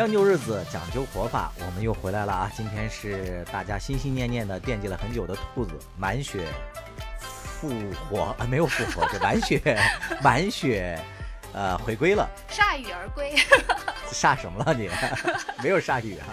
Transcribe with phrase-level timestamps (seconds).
[0.00, 2.50] 将就日子，讲究活法，我们又回来了啊！
[2.56, 6.48] 今天是大家心心念念的、惦记了很久的兔子满血
[7.20, 7.68] 复
[8.08, 9.60] 活啊，没有复活，就满血
[10.24, 10.98] 满血，
[11.52, 12.26] 呃，回归了。
[12.50, 13.36] 铩羽而归，
[14.10, 14.88] 铩什么了你？
[15.62, 16.28] 没有铩羽啊？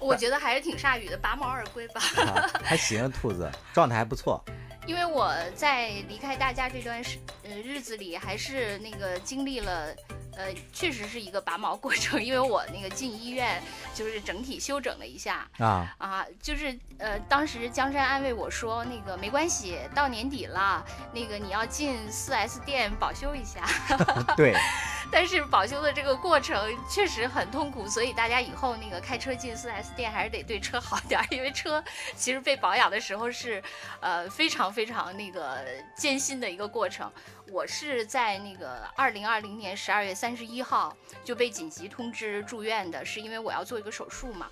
[0.00, 2.00] 我觉得还是挺铩羽的，拔毛而归吧。
[2.24, 4.42] 啊还行，兔子状态还不错。
[4.86, 9.94] 因为我在离开大家这段时呃日子里，还是那个经历了，
[10.36, 12.22] 呃，确实是一个拔毛过程。
[12.22, 13.62] 因为我那个进医院，
[13.94, 23.64] 就是整体休整了一下啊，啊，就是呃，当时江山安慰我说，那个没关系，到年底了，那个你要进 4S 店保修一下。
[24.36, 24.54] 对，
[25.10, 26.56] 但是保修的这个过程
[26.88, 31.82] 确实很痛苦，所以大家以后那个开车进 4S 店还是得对车好点儿，因为车
[32.14, 33.62] 其实被保养的时候是，
[34.00, 35.64] 呃，非常非常那个
[35.96, 37.10] 艰辛的一个过程。
[37.52, 44.48] 我是在那个二零二零年十二月三十一号就被紧急通知住院的，是因为我要做一个手术嘛。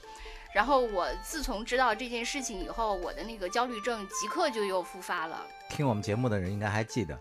[0.54, 5.44] 然后我自从知道这件事情以后，我的那个焦虑症即刻就又复发了。
[5.68, 7.18] 听我们节目的人应该还记得，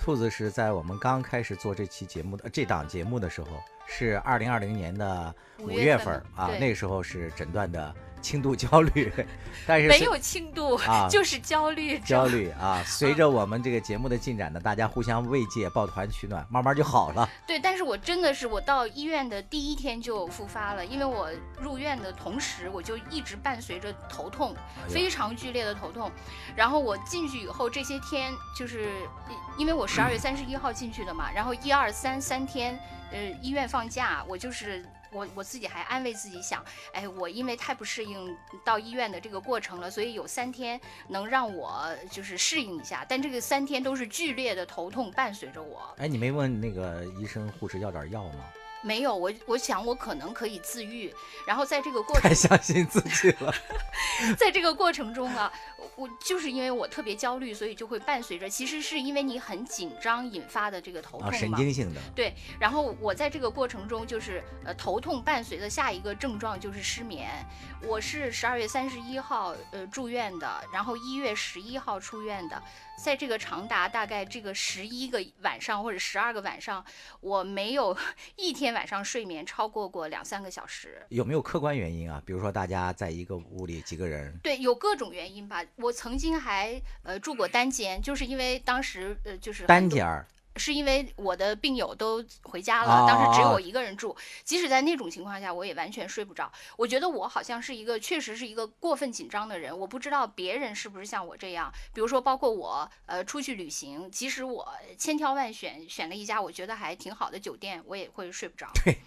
[0.00, 9.12] 兔子是在我们刚开始做这期节目的这档节目的时候，是二零二零年的五五月份月份儿啊，那个时候是诊断的轻度焦虑，
[9.66, 11.98] 但是没有轻度，啊 就是焦虑。
[11.98, 17.28] 焦虑啊，随着我们这个节目的进展呢，大家互相慰藉，抱团取暖，慢慢就好了。
[17.46, 21.28] 对，但是我真的是我到医院的第一天就复发了，因为我
[21.60, 24.54] 入院的同时，我就一直伴随着头痛，
[24.88, 26.10] 非常剧烈的头痛。
[26.54, 28.88] 然后我进去以后，这些天就是
[29.58, 32.78] 因为我十二月三十一号进去的嘛，然后一二三三天，
[33.10, 34.84] 呃，医院放假，我就是。
[35.12, 43.04] 我我自己还安慰自己想，哎，我因为太不适应到医院的这个过程了，所以有三天能让我就是适应一下。
[43.08, 48.44] 但这个三天都是剧烈的头痛伴随着我，哎，你没问那个医生护士要点药吗？
[48.82, 51.12] 没有，我我想我可能可以自愈，
[51.46, 53.54] 然后在这个过程太，相信自己了。
[54.36, 55.52] 在这个过程中啊，
[55.96, 61.36] 我就是因为我特别焦虑，所以就会伴随着，其实是因为你很紧张引发的这个头痛啊，嘛。
[61.38, 62.00] 神经性的。
[62.14, 67.30] 对，然后我在这个过程中，就是呃头痛伴随的下一个症状就是失眠。
[67.84, 72.62] 我是十二月三十一号呃住院的，然后一月十一号出院的，
[72.96, 76.84] 在这个长达大概这个十一个晚上或者十二个晚上，
[77.20, 77.96] 我没有
[78.36, 81.04] 一天晚上睡眠超过过两三个小时。
[81.08, 82.22] 有没有客观原因啊？
[82.24, 85.64] 比如说大家在一个屋里几个人，对，有各种原因吧。
[85.76, 90.26] 我曾经还呃住过单间，就是因为当时呃就是单间儿
[90.56, 94.16] 是因为我的病友都回家了，当时只有哦我一个人住。
[94.44, 96.50] 即使在那种情况下，我也完全睡不着。
[96.76, 99.76] 我觉得我好像是一个，确实是一个过分紧张的人。
[99.76, 101.72] 我不知道别人是不是像我这样。
[101.94, 104.68] 比如说，包括我，呃，出去旅行，即使我
[104.98, 108.70] 千挑万选选了一家我觉得还挺好的酒店，我也会睡不着。
[108.84, 108.98] 对。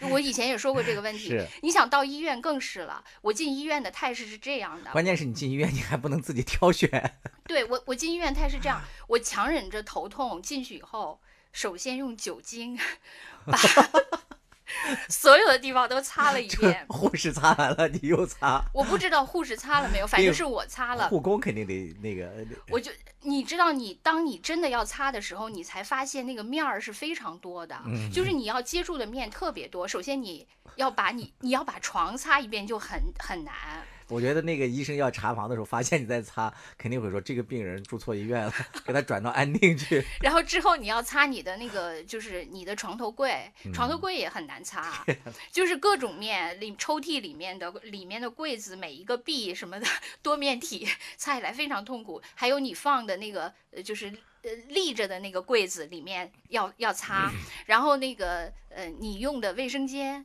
[0.00, 3.02] 我以前也说过这个问题，你想到医院更是了。
[3.22, 7.14] 我进医院的态势是这样的，关键是你进医院你还不能自己挑选。
[7.48, 11.20] 对我，我进医院态势这样，我强忍着头痛进去以后，
[11.52, 12.78] 首先用酒精
[13.46, 13.56] 把
[15.08, 16.84] 所有的地方都擦了一遍。
[16.88, 21.08] 护士擦完了，你又擦，我不知道护士擦了没有，反正是我擦了。
[21.08, 22.30] 护工肯定得那个。
[22.70, 22.90] 我就
[23.22, 29.86] 你知道你，当你真的要擦的时候，你才发现那个面儿是非常多的，嗯就是你要接触的面特别多。
[29.86, 30.46] 首先你
[30.76, 33.54] 要把你你要把床擦一遍就很很难。
[34.08, 38.52] 我觉得那个医生要查房的时候，发现你在擦，肯定会说这个病人住错医院了，
[38.84, 40.04] 给他转到安定去。
[40.22, 45.04] 然后之后你要擦你的那个，就是你的床头柜，嗯床头柜也很难擦，
[45.50, 49.86] 就是各种面里抽屉里面的里面的柜子每一个壁什么的
[50.22, 54.12] 多面体擦起来非常痛苦，还有你放的那个呃就是。
[54.46, 57.32] 呃，立着的那个柜子里面要要擦，
[57.66, 60.24] 然后那个呃，你用的卫生间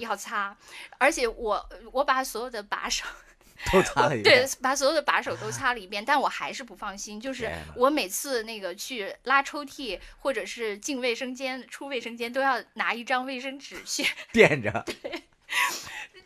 [0.00, 0.56] 要擦，
[0.98, 3.06] 而且我我把所有的把手
[3.72, 7.20] 都擦了一遍对。，把所有的把手都擦了一遍，但我还是不放心。
[7.20, 15.22] 就是我每次那个去拉抽屉，或者是进卫生间、出卫生间，都要拿一张卫生纸去， 垫着，对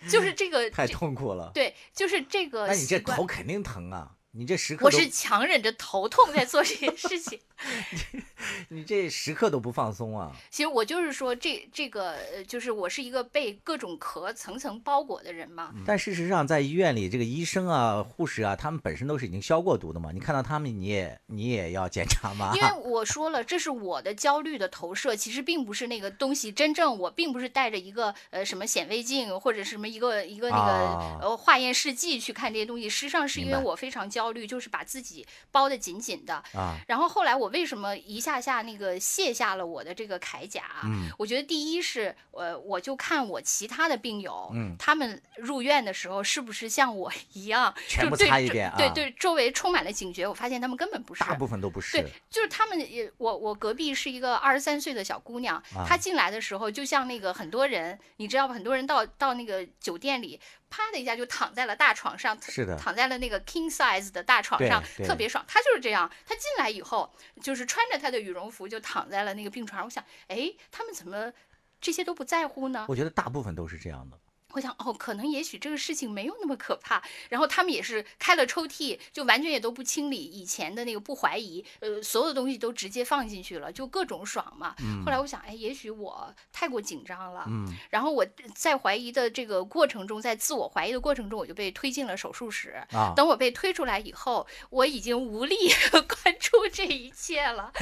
[0.08, 1.50] 就是这个，太痛苦了。
[1.52, 4.12] 对，就是这个那你这头肯定疼啊！
[4.36, 7.38] 你这时刻我是强忍着头痛在做这件事情。
[8.68, 10.32] 你这时刻都不放松啊！
[10.50, 15.72] 其实我就是说，这这个呃，就是我是一个被各种壳层层包裹的人嘛。
[15.86, 20.10] 但事实上，在医院里，这个医生啊、护士啊，他们本身都是已经消过毒的嘛。
[20.12, 22.52] 你看到他们，你也你也要检查吗？
[22.56, 36.42] 因为 我说了，这是我的焦虑的投射，其实并不是那个东西真正，我并不是带着一个呃什么显微镜或者什么一个一个那个、啊呃化验试剂去看这些东西，实际上是因为我非常焦焦虑，就是把自己包得紧紧的。
[36.54, 40.62] 啊，然后后来我为什么一下下那个卸下了我的这个铠甲？
[40.84, 50.26] 嗯我觉得第一是，呃，我就看我其他的病友，嗯他们入院的时候是不是像我一样，全部就对周擦一遍啊对对，周围充满了警觉。
[50.26, 58.54] 我发现他们根本不是，大部分都不是对，就是他们也，我我隔壁是一个二十三岁的小姑娘，啊她进来的时候就像那个很多人，你知道吧？
[58.54, 60.40] 很多人到到那个酒店里，
[60.74, 65.44] 啪的一下就躺在了大床上，是的躺在了那个 king size 的大床上，特别爽。
[65.46, 67.08] 他就是这样，他进来以后
[67.40, 69.84] 就是穿着他的羽绒服就躺在了那个病床上。
[69.84, 71.32] 我想，哎，他们怎么
[71.80, 72.86] 这些都不在乎呢？
[72.88, 74.18] 我觉得大部分都是这样的。
[74.54, 77.02] 我想哦，可能也许这个事情没有那么可怕。
[77.28, 84.74] 然后他们也是开了抽屉，就完全也都不清理以前的那个，不怀疑，呃，所有的东西都直接放进去了，就各种爽嘛。
[85.04, 87.44] 后来我想，哎，也许我太过紧张了。
[87.48, 92.82] 嗯然后我在怀疑的这个过程中，在自我怀疑的过程中，我就被推进了手术室。
[92.92, 95.56] 啊，等我被推出来以后，我已经无力
[95.90, 97.72] 关注这一切了，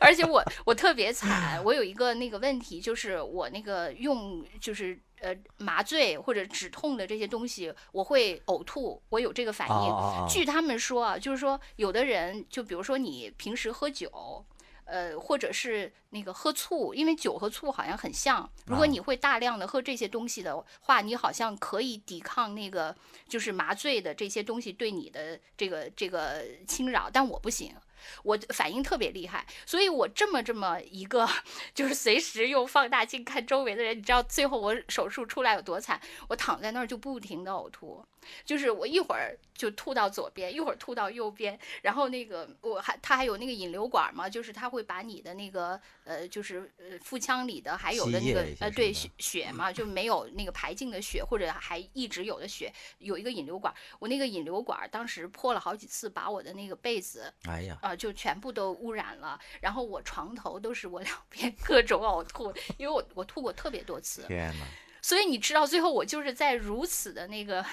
[0.00, 10.28] 而且我我特别惨，我有一个那个问题，就是我那个用就是呃麻醉或者止痛的这些东西，我会呕吐，我有这个反应。
[10.28, 14.44] 据他们说啊，就是说有的人，就比如说你平时喝酒。
[14.86, 18.46] 呃，或者是那个喝醋，因为酒和醋好像很像。
[18.66, 22.94] 如果啊你会大量的喝这些东西的话，你好像可以抵抗那个
[23.26, 27.74] 就是麻醉的这些东西对你的这个这个侵扰，但我不行。
[28.22, 31.28] 我反应特别厉害，所以我这么这么一个，
[31.74, 36.00] 就是随时用放大镜看周围的人，你知道最后我手术出来有多惨？
[36.28, 38.04] 我躺在那儿就不停的呕吐，
[38.44, 64.66] 就是我一会儿就吐到左边，一会儿吐到右边，然后那个我还他还有那个引流管嘛，就是他会把你的那个呃就是呃腹腔里的还有的那个呃对血血嘛，就没有那个排净的血，或者还一直有的血，有一个引流管，我那个引流管当时破了好几次，把我的那个被子哎呀，啊、就全部都污染了，然后我床头都是我两边各种呕吐，因为我我吐过特别多次，天哪！
[65.02, 67.64] 所以你知道最后我就是在如此的那个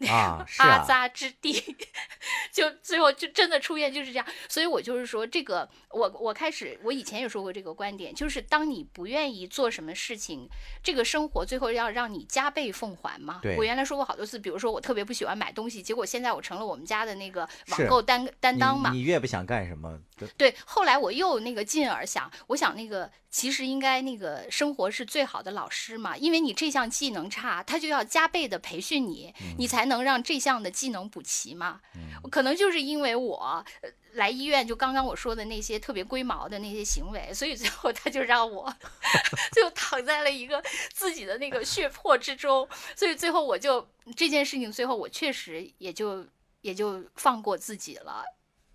[0.08, 1.52] 啊， 是阿啊，扎之地，
[2.52, 4.26] 就最后就真的出院就是这样。
[4.48, 10.48] 所以我就是说，这个我我开始我以前也说过这个观点，就是当你不愿意做什么事情，
[10.82, 13.40] 这个生活最后要让你加倍奉还嘛。
[13.42, 18.90] 对我原来说过好多次，比如说我特别不喜欢买东西，结果现在我成了我们家的那个网购担担当嘛。
[18.90, 31.82] 你你越不想干什么，就对，后来我又那个进而想，我想那个其实应该那个生活是最好的老师嘛，因为你这项技能差，他就要加倍的培训你，你才能让这项的技能补齐嘛。
[32.30, 33.62] 可能就是因为我。
[33.82, 38.68] 呃来医院就刚刚我说的那些特别龟毛的那些行为，所以最后他就让我
[39.54, 40.60] 就躺在了一个
[40.92, 46.26] 自己的那个血泊之中，所以最后我就这件事情，最后我确实也就
[46.60, 48.24] 也就放过自己了，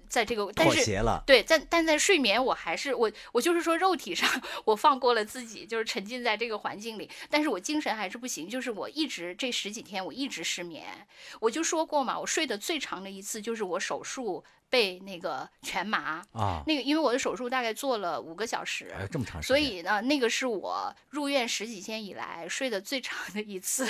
[0.09, 0.85] 在这个但是。
[1.25, 4.29] 对，但但在睡眠，我还是我我就是说肉体上
[4.65, 11.07] 我放过了自己，就是沉浸在这个环境里，但是我精神还是不行，就是我一直这十几天我一直失眠，
[11.39, 23.87] 我就说过嘛，我睡得最长的一次就是我手术被那个全麻，啊，那个因为我的手术大概做了五个小时，哎这么长时间，所以呢，那个是我入院十几天以来睡得最长的一次，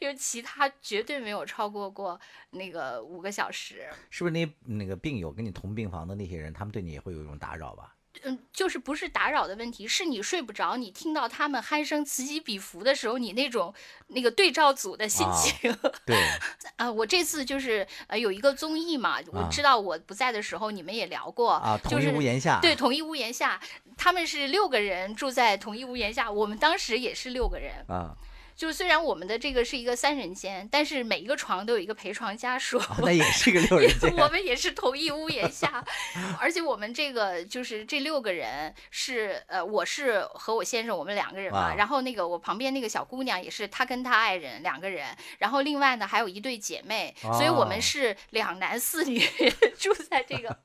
[0.00, 3.88] 因为其他绝对没有超过过那个五个小时。
[4.10, 7.94] 是不是那那个病友跟你同病房的那些人，他们对你也会有一种打扰吧？
[8.24, 13.72] 嗯，就是不是打扰的问题，是你睡不着，你听到他们鼾声此起彼伏的时候，你那种
[14.08, 16.16] 那个对照组的心啊情对，
[16.76, 23.60] 啊我这次就是呃有一个综艺嘛，我啊知道我不在的时候你们也聊过啊，同一就是屋檐下，对，同一屋檐下，
[23.96, 27.84] 他们是六个人住在同一屋檐下，我们当时也是六个人。
[27.88, 28.14] 啊，
[28.58, 32.76] 就是虽然我们的这个是一个三人间，但是每一个床都有一个陪床家属。
[32.76, 35.84] 啊那也是个六人间 我们也是同一屋檐下，
[36.40, 45.06] 而且我们这个就是这六个人是呃，我是和我先生我们两个人嘛，啊然后那个我旁边那个小姑娘也是她跟她爱人两个人，
[45.38, 49.20] 然后另外呢还有一对姐妹，所以我哦们是两男四女
[49.78, 50.58] 住在这个。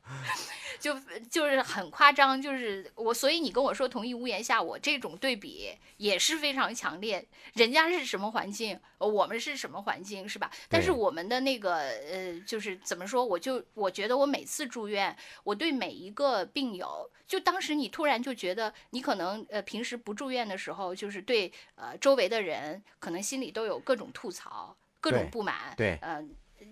[0.83, 0.99] 就
[1.31, 7.25] 就是很夸张，就是我，所以你跟我说同一屋檐下，我这种对比也是非常强烈。
[7.53, 10.51] 人家是什么环境，呃我们是什么环境，是吧？
[10.67, 26.21] 但是我们的那个呃，就是怎么说，我就我觉得我每次住院，我对每一个病友，就当时你突然就觉得，你可能呃平时不住院的时候，就是对呃周围的人，可能心里都有各种吐槽，各种不满，对呃，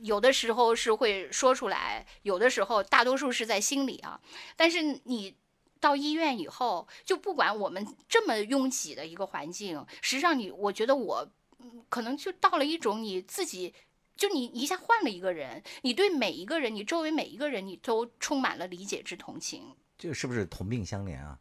[0.04, 4.20] 有的时候是会说出来，有的时候大多数是在心里啊。
[4.56, 5.36] 但是你
[5.80, 11.28] 到医院以后，就不管我们这么拥挤的一个环境，实际上你，我觉得我
[11.60, 13.74] 嗯可能就到了一种你自己
[14.16, 19.76] 就你一下换了一个人，你对每一个人，你周围每一个人，你都充满了理解之同情。
[19.98, 21.40] 这是不是同病相怜啊？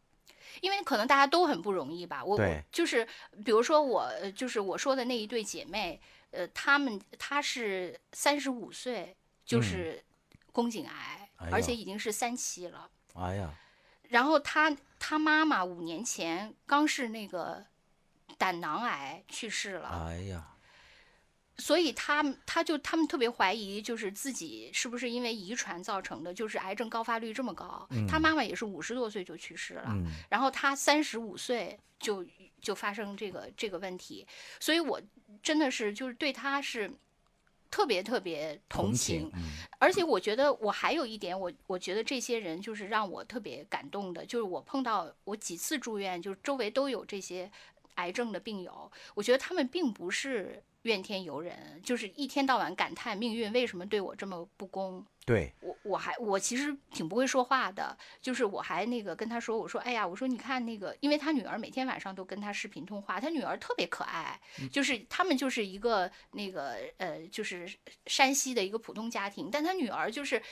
[0.61, 2.25] 因为可能大家都很不容易吧。
[2.25, 3.07] 我我就是，
[3.45, 10.05] 比如说我呃就是我说的那一对姐妹，呃，他们他是三十五岁就嗯是
[10.53, 12.91] 宫颈癌，哎而且已经是三期了。
[13.15, 13.55] 哎呀，
[14.09, 17.67] 然后他他妈妈五年前刚是那个
[18.39, 19.89] 胆囊癌去世了。
[19.89, 20.55] 哎呀，
[21.59, 27.87] 所以他们他就他们特别怀疑，就是自己是不是因为遗传造成的，就是癌症高发率这么高。
[28.09, 32.25] 他妈妈也是五十多岁就去世了，嗯，然后他三十五岁就
[32.61, 34.27] 就发生这个这个问题，
[34.59, 35.01] 所以我
[35.43, 36.91] 真的是就是对他是
[37.71, 39.43] 特别特别同情，嗯，
[39.79, 47.51] 而且我觉得我还有一点，我我觉得这些人就是让我特别感动的，就是我碰到我几次住院，就是周围都有这些
[47.97, 55.05] 癌症的病友，我觉得他们并不是怨天尤人，就是一天到晚感叹命运为什么对我这么不公。
[55.27, 64.41] 对，我我还我其实挺不会说话的，就是我还那个跟他说，我说哎呀，我说你看那个，因为他女儿每天晚上都跟他视频通话，他女儿特别可爱，
[64.73, 67.71] 就是他们就是一个那个呃，就是
[68.07, 70.43] 山西的一个普通家庭，但他女儿就是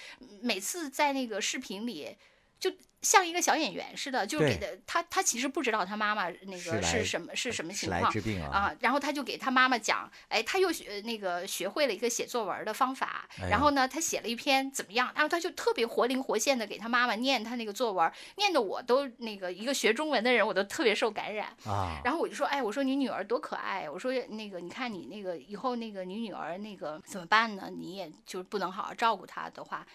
[0.42, 2.16] 每次在那个视频里。
[2.58, 8.12] 就像一个小演员似的，就给对的他，他其实不知道他妈妈那个是什么是什么情况
[8.50, 21.46] 啊，啊，然后他就给他妈妈讲，哎，他又学那个学会了一个写作文的方法，然后呢，他写了一篇怎么样，然后他就特别活灵活现的给他妈妈念他那个作文，念的我都那个一个学中文的人我都特别受感染。
[21.66, 27.70] 啊，然后我就说，哎，我说你女儿多可爱，我说那个你看你那个以后那个你女儿那个怎么办呢？
[27.70, 29.86] 你也就不能好好照顾她的话。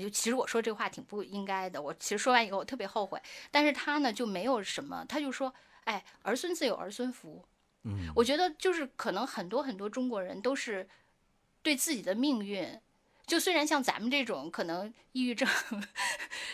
[0.00, 3.20] 就其实我说这话挺不应该的，我其实说完以后我特别后悔，
[3.50, 5.52] 但是他呢就没有什么，他就说，
[5.84, 7.44] 哎，儿孙自有儿孙福，
[7.84, 10.88] 嗯，我觉得就是可能很多很多中国人都是
[11.62, 12.80] 对自己的命运，
[13.26, 15.46] 就虽然像咱们这种可能抑郁症、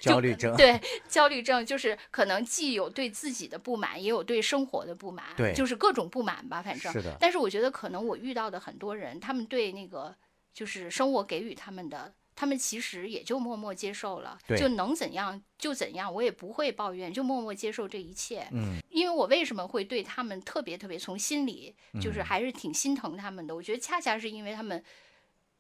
[0.00, 10.16] 焦虑症， 对焦虑症，就是可能既有对自己的不满，也有对生活的不满，对就是各种不满吧，反正是的但是我觉得可能我遇到的很多人，他们对那个
[10.52, 12.12] 就是生活给予他们的。
[12.38, 18.46] 他们其实也就默默接受了，就能怎样就怎样，我也不会抱怨，就默默接受这一切。
[18.52, 23.56] 嗯，因为我为什么会对他们特别特别从心里，就是嗯还是挺心疼他们的。
[23.56, 24.80] 我觉得恰恰是因为他们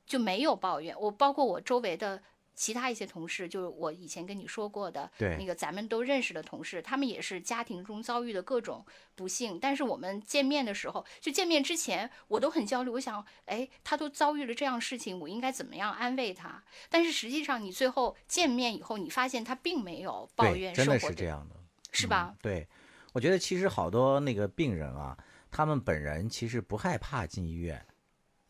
[0.06, 2.22] 就没有抱怨，我包括我周围的
[2.58, 8.84] 其他一些同事，就是我以前跟你说过的对那个咱们都认识的同事，他们也是家庭中遭遇的各种
[9.14, 16.64] 不幸，但是我们见面的时候，就见面之前我都很焦虑，我想，哎，他都遭遇了这样事情，我应该怎么样安慰他？
[16.90, 21.54] 但是实际上你最后见面以后，你发现他并没有抱对，真的怨生活是这样的，
[21.92, 22.34] 是吧？
[22.34, 22.68] 嗯对，
[23.12, 25.16] 我觉得其实好多那个病人啊，
[25.48, 27.86] 他们本人其实不害怕进医院，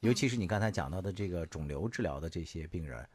[0.00, 3.06] 尤其是你刚才讲到的这个肿瘤治疗的这些病人，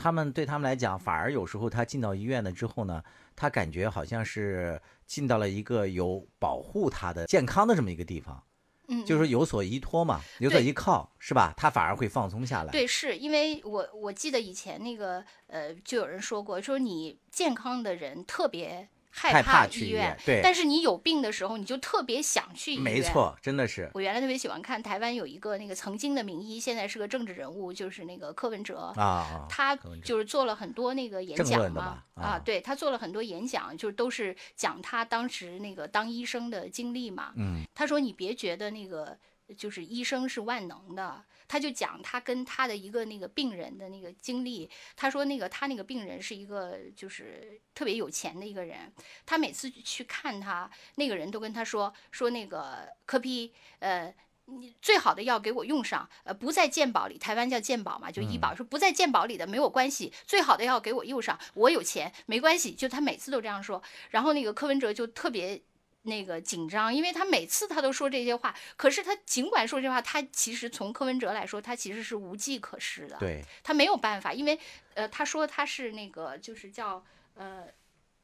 [0.00, 3.02] 他们对他们来讲，反而有时候他进到医院了之后呢，
[3.34, 8.40] 他感觉好像是进到了一个有保护他的健康的这么一个地方，
[8.86, 11.52] 嗯，就是有所依托嘛，有所依靠，是吧？
[11.56, 12.70] 他反而会放松下来。
[12.70, 22.84] 对，是因为我我记得以前那个呃，就有人说过，说你健康的人特别害害怕去医医院，对但是你有病的时候，你就特别想去医院。
[22.84, 23.02] 没。
[23.08, 28.92] 错，真的是我原来特别喜欢看台湾有一个那个曾经的名医，现在是个政治人物，就是那个柯文哲。
[28.96, 37.32] 啊啊，他就是做了很多那个演讲嘛啊对他做了很多演讲，就是都是讲他当时那个当医生的经历嘛。
[37.36, 39.16] 嗯，他说你别觉得那个
[39.56, 44.70] 就是医生是万能的，他就讲他跟他的一个那个病人的那个经历。
[44.94, 48.92] 他说那个他那个病人是一个就是特别有钱的一个人，
[49.26, 54.14] 他每次去看他，那个人都跟他说说那个柯批，呃。
[54.50, 63.82] 你最好的药给我用上，呃，不在健保里，台湾叫健保嘛，就医保，说不在健保里的没有关系，最好的药给我用上，我有钱没关系，就他每次都这样说。
[64.08, 65.60] 然后那个柯文哲就特别
[66.08, 74.58] 那个紧张，因为他每次他都说这些话，可是他尽管说这话，他其实从柯文哲来说，他其实是无计可施的，对，他没有办法，因为
[74.94, 77.64] 呃，他说他是那个就是叫呃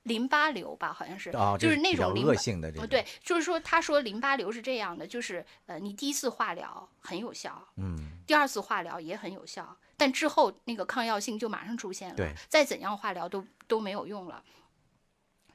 [0.05, 2.33] 淋巴瘤吧，好像是，啊，就是那种淋巴。
[2.33, 14.43] 哦，性的这种，对，就是说，他说淋巴瘤是这样的，就是呃，你第一次化疗很有效，嗯，第二次化疗也很有效，但之后那个抗药性就马上出现了，对，再怎样化疗都都没有用了。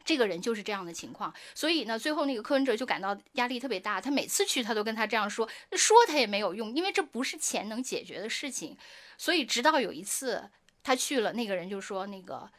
[0.10, 4.02] 这个人就是这样的情况，所以呢，最后那个柯文哲就感到压力特别大。
[4.02, 8.76] 他每次去，他都跟他这样说，说他也没有用，因为这不是钱能解决的事情。
[9.20, 10.50] 所以直到有一次
[10.82, 12.52] 他去了，那个人就说：“那个，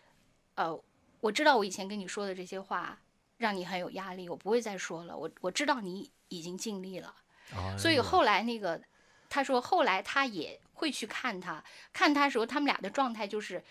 [0.54, 0.80] 呃，
[1.20, 2.96] 我知道我以前跟你说的这些话
[3.38, 5.18] 让你很有压力，我不会再说了。
[5.18, 7.12] 我我知道你已经尽力了。”
[7.52, 8.80] 哎所以后来那个
[9.28, 13.64] 他说后来他也会去看他，看他时候，他们俩的状态就是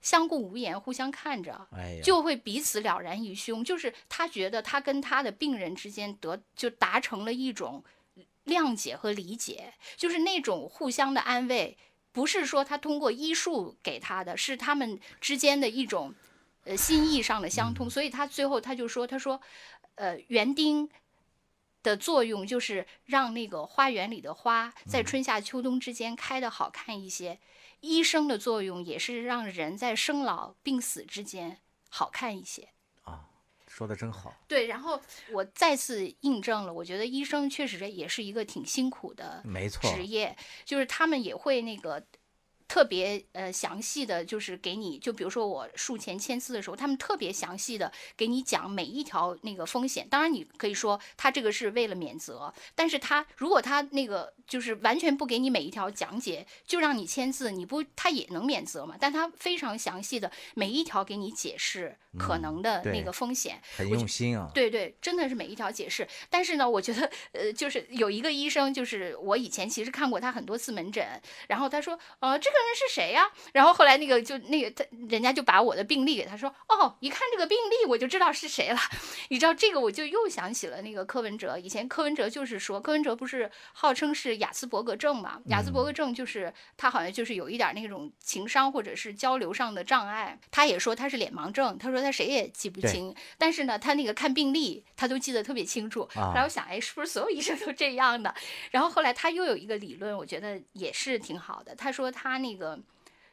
[0.00, 1.68] 相顾无言，互相看着。
[1.72, 7.84] 哎，就会彼此了然于胸，就是他觉得他跟他的病人之间得就达成了一种
[8.44, 11.76] 谅解和理解，就是那种互相的安慰，
[12.12, 16.14] 不是说他通过医术给他的，是他们之间的一种
[16.64, 17.90] 呃心意上的相通。
[17.90, 19.40] 所以他最后他就说，他说，
[19.96, 20.88] 呃，园丁
[21.82, 27.38] 的作用就是让那个花园里的花在春夏秋冬之间开得好看一些。
[27.80, 31.58] 医生的作用也是让人在生老病死之间
[31.88, 32.68] 好看一些。
[33.66, 34.34] 说的真好。
[34.48, 42.04] 对，然后我再次印证了，我觉得医生确实也是一个挺辛苦的没错，职业，就是他们也会那个
[42.68, 50.06] 特别呃详细的，就是给你，就比如说我术前签字的时候，他们特别详细的给你讲每一条那个风险。
[50.08, 58.96] 当然，你可以说他这个是为了免责，但是他如果他那个就是完全不给你每一条讲解，就让你签字，你不他也能免责嘛？
[59.00, 63.60] 但他非常详细的每一条给你解释可能的那个风险。
[63.76, 64.50] 很用心啊。
[64.54, 66.06] 对对，真的是每一条解释。
[66.28, 71.06] 但是呢，我觉得呃，就是有一个医生，就是我以前其实看过他很多次门诊，
[71.48, 73.30] 然后他说，呃，这个人是谁呀？
[73.52, 78.78] 然后后来那个就那个他人家就把我的病历给他说，哦，一看这个病历我就知道是谁了。
[79.28, 85.40] 你知道这个我就又想起了那个柯文哲，以前柯文哲就是说，柯文哲不是号称是雅斯伯格症嘛？
[85.46, 90.38] 雅斯伯格症就是他好像就是有一点那种情商或者是交流上的障碍。
[90.50, 96.08] 他也说他是脸盲症，他说他谁也记不清，但是呢，他那个看病历他都记得特别清楚。
[96.14, 98.34] 啊后来我想，哎，是不是所有医生都这样的？
[98.70, 101.74] 然后后来他又有一个理论，我觉得也是挺好的。
[101.74, 102.78] 他说他那个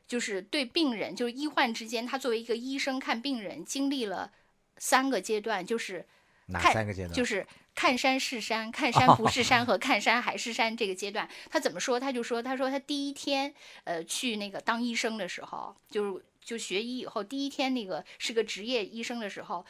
[0.08, 4.32] 就是对病人，就是医患之间，他作为一个医生看病人，经历了
[4.78, 6.06] 三个阶段，就是
[6.48, 7.14] 哪三个阶段？
[7.14, 12.00] 就是看山是山，看山不是山 和看山还是山这个阶段，他怎么说？
[12.00, 19.66] 他就说，他说他第一天呃去那个当医生的时候，就是就学医以后第一天那个是个职业医生的时候。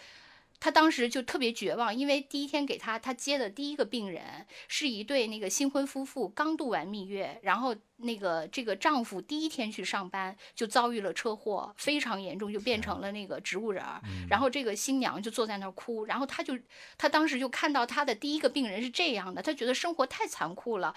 [0.60, 14.02] 他当时就特别绝望，因为第一天给他他接的第一个病人是一对那个新婚夫妇，刚度完蜜月，然后那个这个丈夫第一天去上班就遭遇了车祸，非常严重，就变成了那个植物人儿。
[14.30, 16.58] 然后这个新娘就坐在那儿哭，然后他就
[16.98, 20.96] 他当时就看到他的第一个病人是这样的，他觉得生活太残酷了。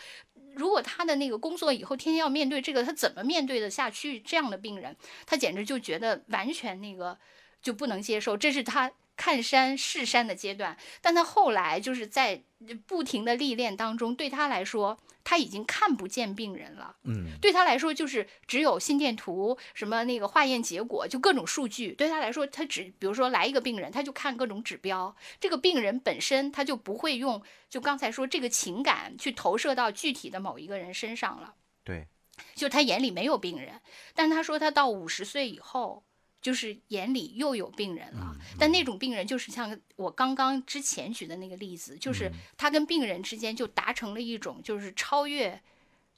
[0.55, 4.97] 如果他的那个工作以后天天要面对这个，他怎么面对得下去这样的病人？
[5.27, 7.17] 他简直就觉得完全那个
[7.63, 10.79] 就不能接受，这是他看山是山的阶段。
[11.03, 12.43] 但他后来就是在
[12.87, 16.97] 不停的历练当中，对他来说，他已经看不见病人了。
[17.05, 21.93] 嗯，对他来说，就是只有心电图、什么那个化验结果，就各种数据。
[21.93, 25.15] 对他来说，他只比如说来一个病人，他就看各种指标。
[25.39, 31.55] 这个病人本身他就不会用，就刚才说这个情感去投射到具体的某一个人身上了。
[31.85, 32.07] 对，
[32.55, 33.81] 就他眼里没有病人，
[34.15, 36.05] 但他说他到五十岁以后，
[36.41, 38.37] 就是眼里又有病人了。
[38.59, 45.61] 但那种病人就是像我刚刚之前举的那个例子，就是他跟病人之间就达成了一种就是超越。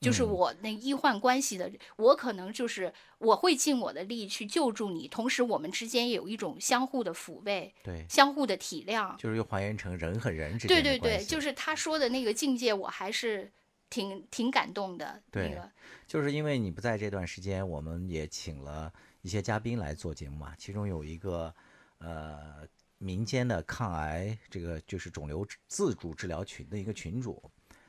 [0.00, 9.14] 就是我那医患关系的，我可能就是我会尽我的力去救助你，同时我们之间也有一种相互的抚慰、对，相互的体谅。
[9.18, 13.52] 就是又还原成人和人之间对对对，就是他说的那个境界，我还是
[13.90, 15.22] 挺挺感动的。
[15.33, 15.70] 那对个
[16.06, 18.90] 就是因为你不在这段时间，我们也请了
[19.22, 21.54] 一些嘉宾来做节目嘛，其中有一个
[21.98, 22.66] 呃
[22.98, 27.42] 民间的抗癌这个就是肿瘤自主治疗群的一个群主，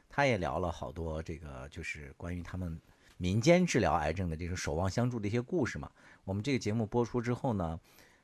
[0.09, 2.79] 他也聊了好多这个就是关于他们
[3.17, 5.91] 民间治疗癌症的这种守望相助的一些故事嘛。
[6.23, 7.79] 我们这个节目播出之后呢，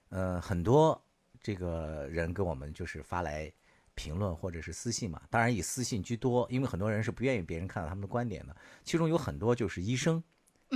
[0.09, 1.01] 呃，很多
[1.41, 3.51] 这个人给我们就是发来
[3.95, 8.55] 评论或者是私信嘛，当然以私信居多，因为很多人是不愿意别人看到他们的观点的。
[8.83, 10.23] 其中有很多就是医生，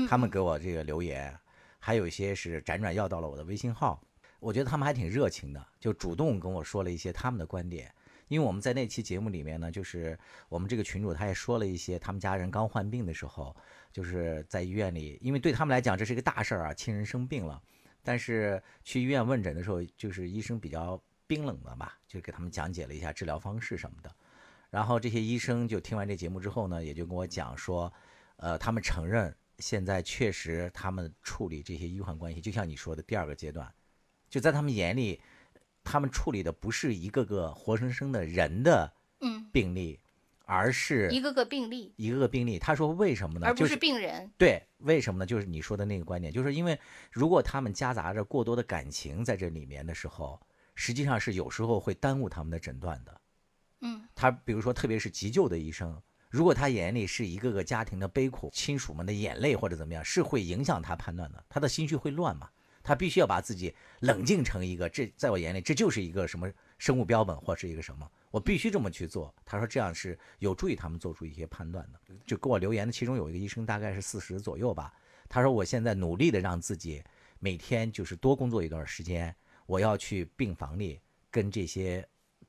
[0.07, 1.37] 他们给我这个留言，
[1.81, 4.01] 还有一些是辗转要到了我的微信号。
[4.39, 7.93] 我觉得他们还挺热情的，就主动跟我说了一些他们的观点。
[8.27, 10.17] 因为我们在那期节目里面呢，就是
[10.47, 13.53] 我们这个群主他也说了一些他们家人刚患病的时候，
[13.91, 17.61] 就是在医院里，因为对他们来讲这是一个大事儿啊，亲人生病了，
[18.01, 24.09] 但是去医院问诊的时候，就是医生比较冰冷的吧，就给他们讲解了一下治疗方式什么的。
[24.69, 27.91] 然后这些医生就听完这节目之后呢，也就跟我讲说，
[28.37, 33.71] 呃，他们承认现在确实他们处理这些医患关系，就像你说的第二个阶段，
[34.27, 35.21] 就在他们眼里，
[35.83, 39.99] 他们处理的不是一个个活生生的人的嗯，病例，
[40.45, 42.57] 而是一个个病例，一个个病例。
[42.57, 43.47] 他说为什么呢？
[43.47, 44.31] 而不是病人。
[44.37, 45.25] 对，为什么呢？
[45.25, 46.77] 就是你说的那个观点，就是因为
[47.11, 50.39] 如果他们夹杂着过多的感情在这里面的时候，
[50.73, 53.21] 实际上是有时候会耽误他们的诊断的。
[53.81, 62.49] 嗯，他比如说，特别是急救的医生，如果他眼里是一个个家庭的悲苦、亲属们的眼泪或者怎么样，是会影响他判断的，他的心绪会乱嘛。
[62.83, 69.31] 他必须要把自己冷静成一个，这在我眼里这就是一个什么生物标本或是一个什么，我必须这么去做。
[69.45, 71.99] 他说这样是有助于他们做出一些判断的。
[72.25, 74.91] 就给我留言的其中有一个医生，大概是四十左右吧。
[75.29, 77.03] 他说我现在努力的让自己
[77.39, 79.35] 每天就是多工作一段时间，
[79.67, 82.03] 我要去病房里跟这些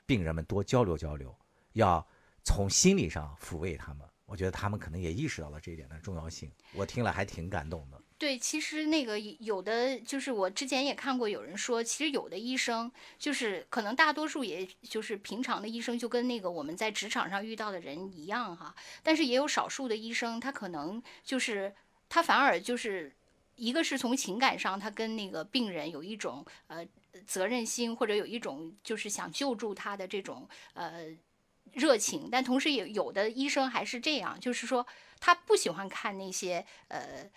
[0.07, 1.37] 病人们多交流交流，
[1.75, 2.07] 要
[2.45, 4.07] 从心理上抚慰他们。
[4.25, 6.51] 我觉得他们可能也意识到了这一点的重要性。
[6.73, 8.01] 我听了还挺感动的。
[8.17, 18.75] 对，其实那个有的就是我之前也看过有人说，其实有的医生就是可能大多数也就是平常的医生，就跟那个我们在职场上遇到的人一样哈。
[19.03, 21.75] 但是也有少数的医生，他可能就是
[22.09, 23.13] 他反而就是
[23.57, 26.87] 一个是从情感上，他跟那个病人有一种呃
[27.27, 31.09] 责任心，或者有一种就是想救助他的这种呃
[31.73, 32.29] 热情。
[32.31, 34.87] 但同时也有的医生还是这样，就是说
[35.21, 37.31] 他不喜欢看那些呃。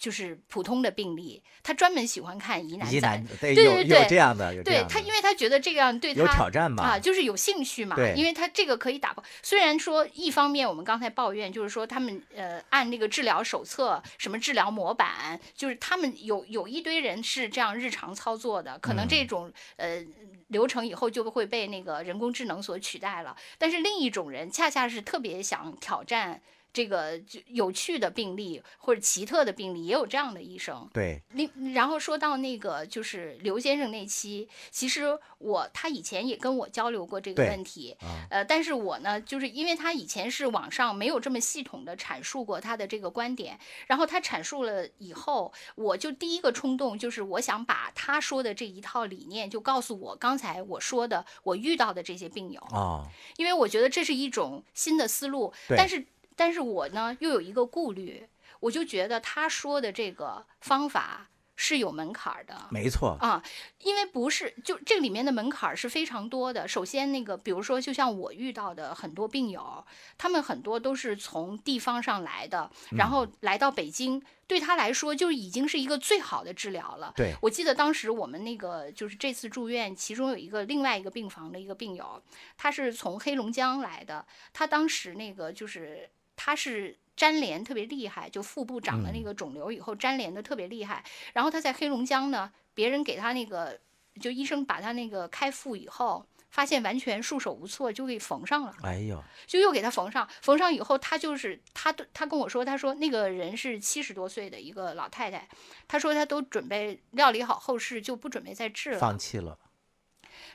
[0.00, 9.22] 就是普通的病例，他专门喜欢看疑难杂，对对对，有这样的，对他，因为他觉得这样对他有挑战嘛，啊，就是有兴趣嘛，因为他这个可以打破。
[9.42, 20.02] 虽然说一方面我们刚才抱怨，就是说他们呃按那个治疗手册，什么治疗模板，就是他们有有一堆人是这样日常操作的，可能这种呃
[20.48, 23.36] 流程以后就会被那个人工智能所取代了。
[23.58, 26.40] 但是另一种人恰恰是特别想挑战。
[26.72, 30.88] 这个就有趣的病例或者奇特的病例，也有这样的医生。
[30.92, 37.96] 对，另然后说到那个就是刘先生那期，其实我他以前也跟我交流过这个问题，
[38.30, 53.04] 呃，但是我呢，就是因为他以前是网上没有这么系统的阐述过他的这个观点，然后他阐述了以后，我就第一个冲动就是我想把他说的这一套理念就告诉我刚才我说的我遇到的这些病友啊，
[53.36, 56.06] 因为我觉得这是一种新的思路，但是。
[56.40, 58.26] 但是我呢，又有一个顾虑，
[58.60, 62.68] 我就觉得他说的这个方法是有门槛的。
[62.70, 63.44] 没错啊，
[63.80, 66.66] 因为不是就这里面的门槛是非常多的。
[66.66, 69.84] 首先，那个比如说，就像我遇到的很多病友，
[70.16, 77.12] 他们很多都是从地方上来的，然后来到北京，对他来说就已经是一个最好的治疗了。
[77.14, 82.22] 对，我记得当时我们那个就是这次住院，其中有一个另外一个病房的一个病友，
[82.56, 84.24] 他是从黑龙江来的，
[84.54, 86.08] 他当时那个就是。
[86.42, 91.04] 他是粘连特别厉害，就腹部长了那个肿瘤以后粘连的特别厉害。
[91.34, 93.78] 然后他在黑龙江呢，别人给他那个，
[94.18, 98.74] 就医生把他那个开腹以后，发现完全束手无策，就给缝上了。
[98.82, 105.46] 哎呦，就又给他缝上，缝上以后，他就是他他跟我说，他说那个人是七十多岁的一个老太太，
[105.86, 109.58] 他说他都准备料理好后事，就不准备再治了，放弃了。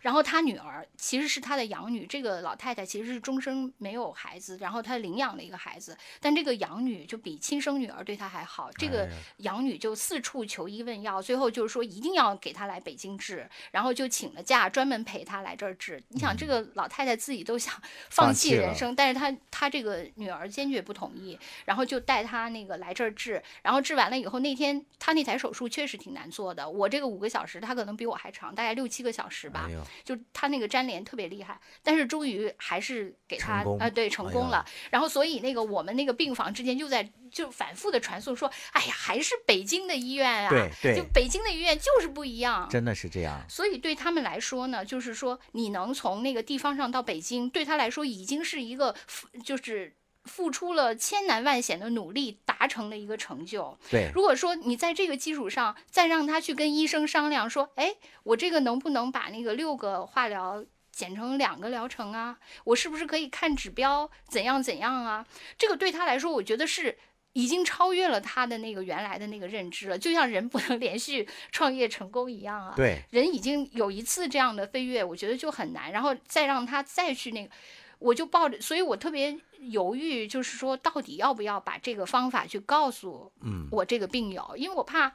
[0.06, 16.00] 然后他女儿其实是他的养女，这个老太太其实是终生没有孩子，然后她领养了一个孩子，但这个养女就比亲生女儿对她还好，这个养女就四处求医问药，最后就是说一定要给她来北京治，然后就请了假专门陪她来这儿治。
[16.10, 17.74] 你想这个老太太自己都想
[18.12, 29.68] 放弃人生，但是她她这个女儿坚决不同意，然后就带她那个来这儿治，然后治完了以后那天她那台手术确实挺难做的，我这个五个小时她可能比我还长，大概六七个小时吧。
[30.04, 34.66] 就他那个粘连特别厉害，但是终于还是给他啊，对，成功了。
[34.90, 43.44] 然后所以那个我们那个病房之间就在就反复的传送说，哎呀，还是北京的医院啊，对对，就北京的医院就是不一样，真的是这样。
[43.50, 48.96] 所以对他们来说呢，就是说你能从那个地方上到北京，对他来说已经是一个
[49.44, 49.94] 就是。
[50.26, 53.78] 付出了千难万险的努力，达成了一个成就。
[53.90, 62.38] 对，如果说你在这个基础上再让他去跟医生商量，说，哎，我这个能不能把那个六个化疗减成两个疗程啊？
[62.64, 65.26] 我是不是可以看指标，怎样怎样啊？
[65.58, 66.98] 这个对他来说，我觉得是
[67.34, 69.98] 已经超越了他的那个原来的那个认知了。
[69.98, 72.74] 就像人不能连续创业成功一样啊。
[72.76, 77.54] 对，人已经有一次这样的飞跃，我觉得就很难，然后再让他再去那个。
[78.00, 83.32] 我就抱着，所以我特别犹豫，就是说到底要不要把这个方法去告诉
[83.72, 85.12] 我这个病友，因为我怕，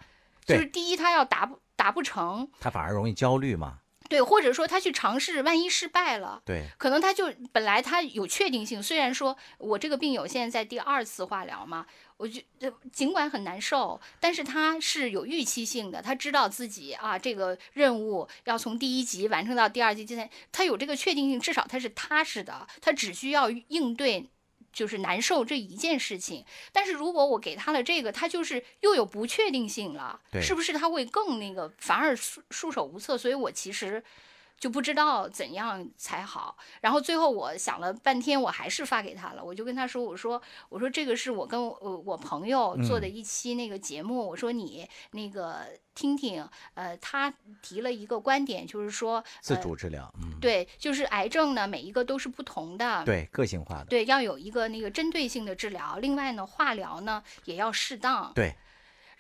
[0.47, 3.79] 就是第一他要达不达不成，他反而容易焦虑嘛。
[4.09, 8.83] 对，或者说他去尝试，万一失败了，对，可能他就本来他有确定性。
[8.83, 11.87] 虽然说我这个病友现在在第二次化疗嘛，
[12.21, 24.29] 我觉得尽管很难受，但是他是有预期性的，他知道自己啊这个任务要从第一集完成到第二集、第三，他有这个确定性，至少他是踏实的，他只需要应对。
[24.73, 33.19] 就是难受这一件事情，但是如果我给他了这个，他就是又有不确定性了，是不是他会更那个，反而束束手无策？
[33.19, 34.01] 所以我其实
[34.61, 36.57] 就不知道怎样才好。
[36.83, 39.43] 然后最后我想了半天，我还是发给他了。
[39.43, 44.29] 我就跟他说：“我说我说这个是我跟我我朋友做的一期那个节目。
[44.29, 55.97] 我说你那个听听，呃，他提了一个观点，就是说自主治疗，嗯，对，就是癌症呢，每一个都是不同的，对，个性化的，对，要有一个那个针对性的治疗。
[55.99, 58.55] 另外呢，化疗呢也要适当，对。”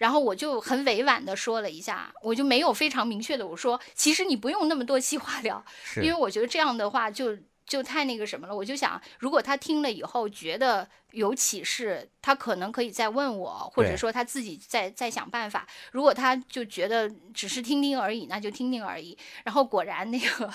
[0.00, 5.62] 然后我就很委婉的说了一下，我就没有非常明确的我说，其实你不用那么多期化疗，
[5.96, 7.36] 因为我觉得这样的话就
[7.66, 8.56] 就太那个什么了。
[8.56, 10.88] 我就想，如果他听了以后觉得。
[11.12, 15.66] 有启示，他可能可以再问我，或者说他自己再再想办法。
[15.92, 19.16] 如果他就觉得只是听听而已，那就听听而已。
[19.44, 20.52] 然后果然那个，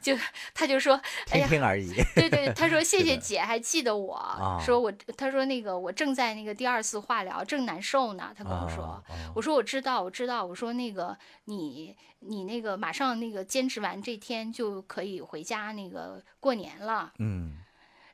[0.00, 0.16] 就
[0.54, 1.92] 他就说，听听而已。
[2.14, 8.32] 对对，他说 谢谢姐，还记得我，说我他说那个我正在那个第二次化疗，正难受呢。
[8.36, 9.02] 他跟我说，
[9.34, 10.44] 我说我知道，我知道。
[10.44, 11.16] 我说那个
[11.46, 17.12] 你你那个马上那个坚持完这天就可以回家那个过年了。
[17.18, 17.56] 嗯，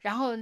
[0.00, 0.36] 然后。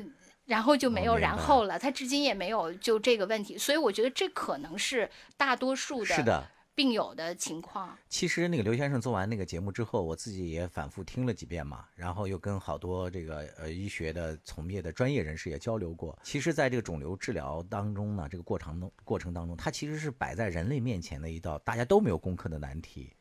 [0.51, 7.97] 然后就没有然后了，他至今也没有就这个问题，所以我觉得这可能是大多数的病友的情况。
[8.09, 16.19] 其实那个刘先生做完那个节目之后，我自己也反复听了几遍嘛，然后又跟好多这个呃医学的从业的专业人士也交流过。
[16.25, 23.13] 其实，在这个肿瘤治疗当中呢，这个过程过程当中，它其实是摆在人类面前的一道大家都没有攻克的难题。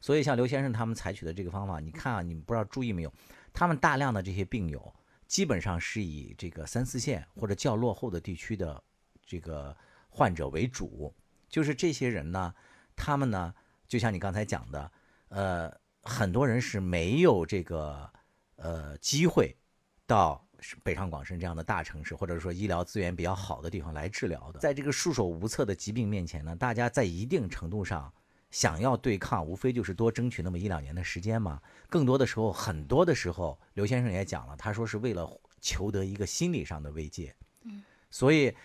[0.00, 3.12] 所以，像刘先生他们采取的这个方法，你看啊，你们不知道注意没有，
[3.52, 4.94] 他们大量的这些病友。
[5.26, 8.82] 基本上是以这个三四线或者较落后的地区的
[9.26, 9.76] 这个
[10.08, 11.14] 患者为主，
[11.48, 12.54] 就是这些人呢，
[12.94, 13.54] 他们呢，
[13.88, 14.92] 就像你刚才讲的，
[15.28, 18.10] 呃，很多人是没有这个
[18.56, 19.56] 呃机会
[20.06, 20.46] 到
[20.82, 24.60] 北上广深这样的大城市，或者说医疗资源比较好的地方来治疗的。
[24.60, 28.12] 在这个束手无策的疾病面前呢，大家在一定程度上。
[28.56, 31.60] 想要对抗，无非就是多争取那么一两年的时间嘛。
[31.90, 37.36] 更多的时候，很多的时候，刘先生也讲了，他说是为了求得一个心理上的慰藉。
[37.64, 38.56] 嗯，所以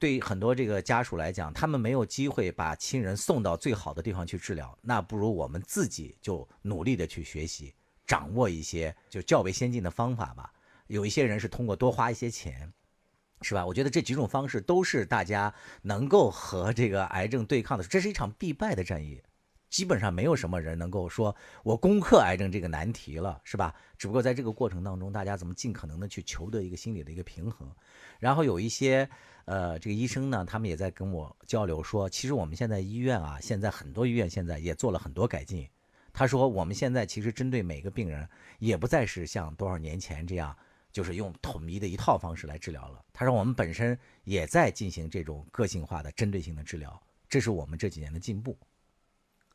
[0.00, 7.72] 对很多这个家属来讲，他们没有机会把亲人送到最好的地方去治疗，那不如我们自己就努力的去学习，
[8.08, 10.52] 掌握一些就较为先进的方法吧。
[10.88, 12.72] 有一些人是通过多花一些钱。
[13.42, 13.64] 是吧？
[13.64, 19.22] 我觉得这几种方式都是大家能够和这个癌症对抗的，这是一场必败的战役。
[19.70, 23.72] 基本上没有什么人能够说我攻克癌症这个难题了，是吧？
[23.96, 27.70] 只不过在这个过程当中，大家怎么尽可能的去求得一个心理的一个平衡。
[28.18, 29.08] 然后有一些
[29.44, 35.68] 呃，这个医生呢，他们也在跟我交流说，其实我们现在医院啊，现在很多医院现在也做了很多改进。
[36.12, 40.56] 他说，我们现在其实针对每个病人，也不再是像多少年前这样。
[40.92, 43.04] 就是用统一的一套方式来治疗了。
[43.12, 48.58] 他说，我们本身也在进行这种个性化的、针对性的治疗，这是我们这几年的进步。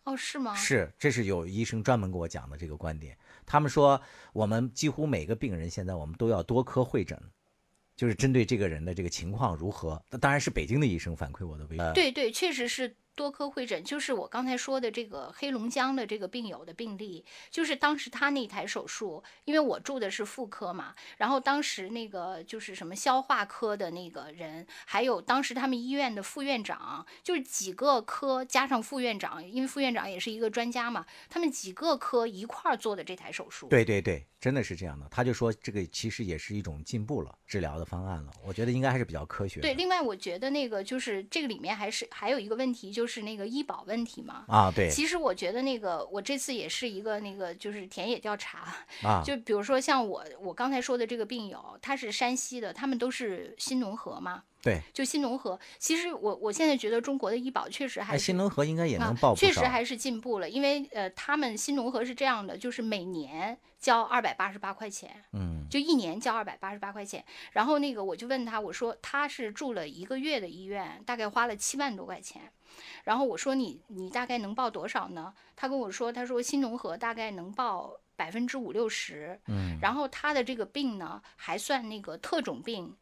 [0.04, 0.54] 哦，是吗？
[0.56, 3.18] 是，这是有医生专门给我讲的这个观点。
[3.46, 4.00] 他们说，
[4.34, 7.20] 我们几乎每个病人现在我们都要多科会诊，
[7.96, 10.00] 就是针对这个人的这个情况如何。
[10.10, 11.66] 那当然是北京的医生反馈我的。
[11.94, 12.96] 对对，确实是。
[13.16, 33.68] 多科会诊就是我刚才说的这个黑龙江的这个病友的病例，就是当时他那台手术，因为我住的是妇科嘛，然后当时那个就是什么消化科的那个人，还有当时他们医院的副院长，就是几个科加上副院长，因为副院长也是一个专家嘛，他们几个科一块儿做的这台手术。
[33.68, 34.28] 对对对。
[34.38, 38.32] 真的是这样的，他就说这个其实也是一种进步了，治疗的方案了。
[38.44, 39.60] 我觉得应该还是比较科学。
[39.60, 44.46] 对，另外我觉得那个就是这个里面还是还有一个问题，就是那个医保问题嘛。
[44.48, 44.90] 啊，对。
[44.90, 54.44] 其实我觉得那个我这次也是一个那个就是田野调查啊，就比如说像我我刚才说的这个病友，他是山西的，他们都是新农合嘛。
[54.62, 67.24] 对，就新农合，其实我我现在觉得中国的医保确实还新农合应该也能报确实还是进步了，因为呃，他们新农合是这样的，就是每年交二百八十八块钱，嗯，就一年交二百八十八块钱。
[67.52, 72.52] 然后那个我就问他，我说他是住了一个月的医院，大概花了七万多块钱。
[73.04, 75.34] 然后我说你你大概能报多少呢？
[75.56, 82.96] 他跟我说，他说新农合大概能报百分之五六十，嗯，然后他的这个病呢还算那个特种病。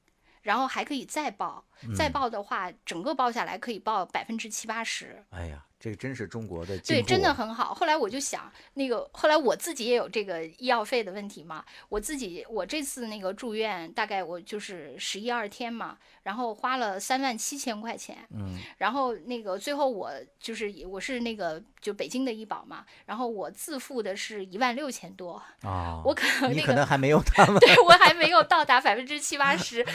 [0.44, 1.64] 然后还可以再报，
[1.96, 5.24] 再报的话，整个报下来可以报百分之七八十。
[5.30, 5.66] 哎呀。
[5.84, 7.74] 这个真是中国的对，真的很好。
[7.74, 11.62] 后来我就想，那个后来我自己也有这个医药费的问题嘛。
[11.90, 18.20] 我自己我这次那个住院，大概我就是十一二天嘛，然后花了三万七千块钱。
[18.34, 18.58] 嗯。
[18.78, 25.34] 然后那个最后我就是我是那个就北京的医保嘛，然后我自付的是一万六千多。
[25.64, 26.02] 啊。
[26.06, 27.60] 我可能你可能还没有他们。
[27.60, 29.86] 对我还没有到达百分之七八十，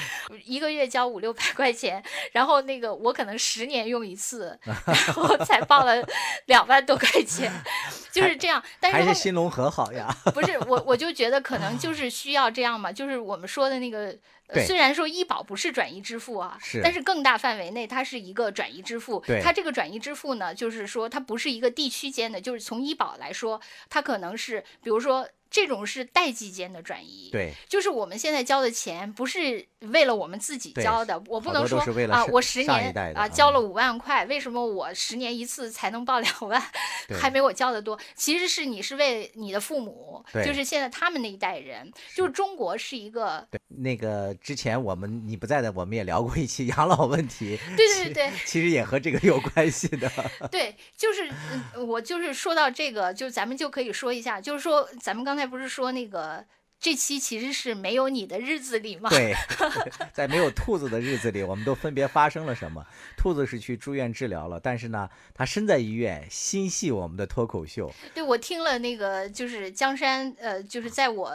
[0.45, 5.78] 一个月交五六百块钱，然后那个我可能十年用一次，然后才报。
[5.79, 6.07] 报了
[6.47, 7.53] 两万多块钱，
[8.13, 8.63] 就是这样。
[8.81, 10.15] 但是还是新农合好呀。
[10.35, 14.17] 不是我，我就觉得可能就是需要这样嘛，就是我们说的那个。
[14.53, 19.23] 对虽然说医保不是转移支付啊，是但是更大范围内它是一个转移支付。
[19.27, 27.29] 对它这个转移支付呢，就是说它不是一个地区间的，就是从医保来说，它可能是比如说这种是代际间的转移。
[27.33, 31.81] 对，就是我们现在交的钱不是为了我们自己交的，我不能说
[32.11, 36.63] 啊，我十年啊交了五万块，为什么我十年一次才能报两万，
[37.19, 37.99] 还没我交的多？
[38.15, 47.59] 其实是你是为你的父母，就是现在他们那一代人，就是中国是一个，那个之前我们你不在的，我们也聊过一期养老问题。
[47.77, 50.11] 对对对对其实也和这个有关系的。
[50.51, 51.29] 对，就是
[51.75, 56.45] 嗯我就是说到这个，就咱们就可以说一下，就是说咱们刚才不是说那个
[56.81, 59.11] 这期其实是没有你的日子里吗？
[59.11, 59.35] 对，
[60.15, 62.87] 在没有兔子的日子里，我们都分别发生了什么？
[63.17, 67.93] 兔子是去住院治疗了，但是呢，他身在医院，心系我们的脱口秀。
[68.15, 71.33] 对，我听了那个就是江山，呃，就是在我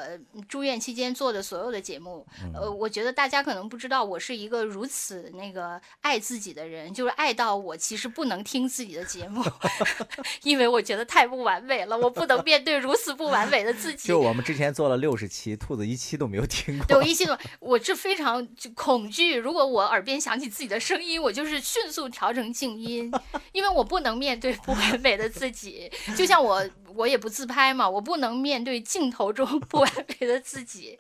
[0.48, 9.44] 住院期间做的所有的节目，嗯呃，我觉得大家可能不知道，我是一个如此那个爱自己的人，就是爱到我其实不能听自己的节目，
[10.44, 14.18] 因为我觉得太不完美了，我不能面对如此不完美的自己就。
[14.18, 16.86] 我们之前做了六十期，兔子一期都没有听过。
[16.86, 17.28] 对我一心，
[17.60, 19.36] 我是非常恐惧。
[19.36, 23.12] 如果我耳边响起自己的声音，我就是迅速调成静音，
[23.52, 25.92] 因为我不能面对不完美的自己。
[26.16, 26.64] 就像我，
[26.96, 30.98] 我也不自拍嘛，我不能面对镜头中 不完美的自己。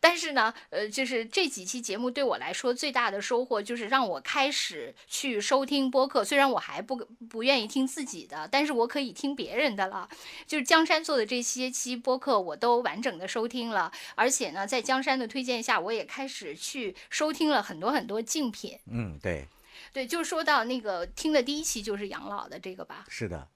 [0.00, 6.24] 但是呢，呃，就是这几期节目对我来说最大的收获，就是让我开始去收听播客。
[6.24, 6.96] 虽然我还不
[7.28, 10.08] 不愿意听自己的，但是我可以听别人的了。
[10.46, 18.78] 就是江山做的这些期播客，我都完整的收听了，而且呢，在江山的推荐下，我也开始去收听了很多很多竞品。
[18.90, 19.46] 嗯，对，
[19.92, 23.48] 对，就说到那个听的第一期就是养老的这个吧，是的，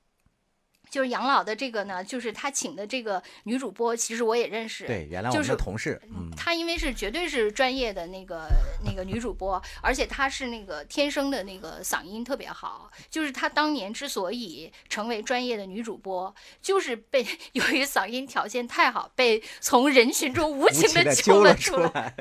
[0.91, 4.87] 就是养老的这个呢，就是他请的这个女主播，其实我也认识。
[4.87, 8.49] 对，原来我是的同事，嗯，她因为是绝对是专业的那个
[8.85, 12.91] 那个女主播，而且她是那个天生的那个嗓音特别好。
[13.11, 21.91] 就是她当年之所以成为专业的女主播，就是被由于嗓音条件太好，被从人群中无无情的揪了了出来。
[21.95, 22.15] 来。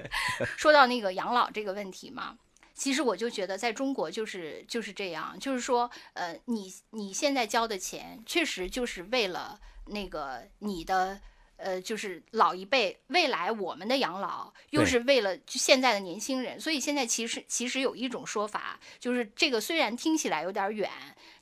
[0.58, 2.38] 说到那个养老这个问题嘛，
[2.78, 11.20] 其实我就觉得在中国就是就是这样，就是说，呃，你你现在交的钱，确实就是为了那个你的。
[11.58, 20.90] 呃，就是老一辈，未来我们的养老又是为了就现在的年轻人，所以现在其实其实有一种说法，就是这个虽然听起来有点远，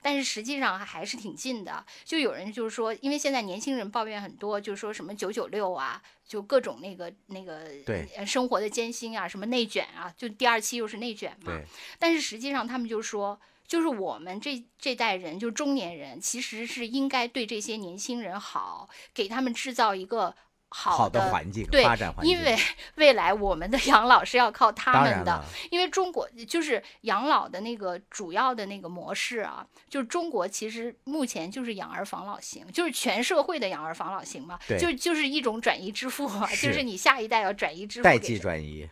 [0.02, 1.86] 但是实际上还是挺近的。
[2.04, 7.70] 就有人就是说，因为现在年轻人抱怨很多，就是说什么九九六啊，就各种那个那个
[8.26, 11.52] 生活的艰辛啊，什么内卷啊，就第二期又是内卷嘛。
[12.00, 20.36] 但是实际上他们就说，就是我们这这代人，就中年人，其实是应该对这些年轻人好，给他们制造一个
[20.70, 22.36] 好好的环境，对发展环境。
[22.36, 22.58] 因为
[22.96, 38.88] 未来我们的养老是要靠他们的因为中国就是养老的那个主要的那个模式啊，就是中国其实目前就是养儿防老型，就是全社会的养儿防老型嘛，就就是一种转移支付嘛，就是你下一代要转移支付代际转移，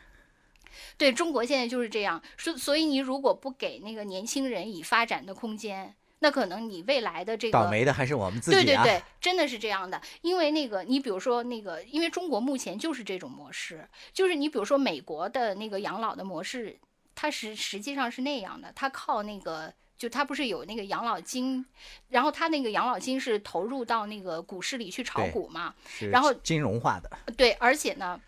[1.04, 8.64] 对中国现在就是这样，所所以你如果不给那个年轻人以发展的空间，那可能你未来的这个倒霉的还是我们自己啊。
[8.64, 10.02] 对对对，真的是这样的。
[10.22, 16.80] 因为那个，你比如说那个，因为中国目前就是这种模式，就是你比如说美国的那个养老的模式，
[17.14, 19.74] 它实实际上是那样的，它靠那个。
[19.96, 21.66] 就它不是有那个养老金，
[22.10, 25.74] 然后它那个养老金是投入到那个股市里去炒股嘛，
[26.12, 28.20] 然后金融化的，对，而且呢，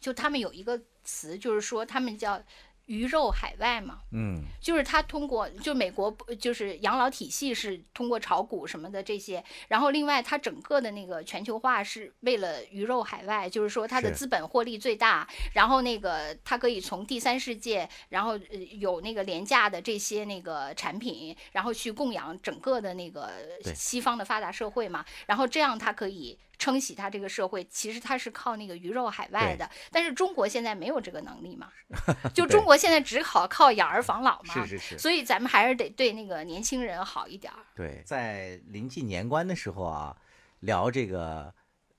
[0.00, 2.42] 就他们有一个词，就是说他们叫
[2.92, 23.30] 鱼肉海外嘛，嗯，就是他通过就美国不就是养老体系是通过炒股什么的这些，然后另外它整个的那个全球化是为了鱼肉海外，就是说它的资本获利最大，然后那个它可以从第三世界，然后呃有那个廉价的这些那个产品，然后去供养整个的那个
[23.74, 26.38] 西方的发达社会嘛，然后这样它可以。
[26.58, 31.68] 撑起它这个社会，其实它是靠那个鱼肉海外的，但是中国现在没有这个能力嘛，
[32.32, 34.98] 就中国现在只好靠养儿防老嘛，是是是。
[34.98, 37.60] 所以咱们还是得对那个年轻人好一点儿。
[37.76, 40.16] 对，在临近年关的时候啊，
[40.58, 41.54] 聊这个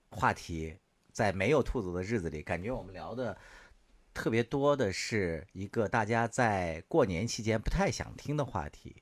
[0.09, 0.75] 话题，
[1.13, 3.37] 在没有兔子的日子里，感觉我们聊的
[4.13, 9.01] 特别多的是一个大家在过年期间不太想听的话题，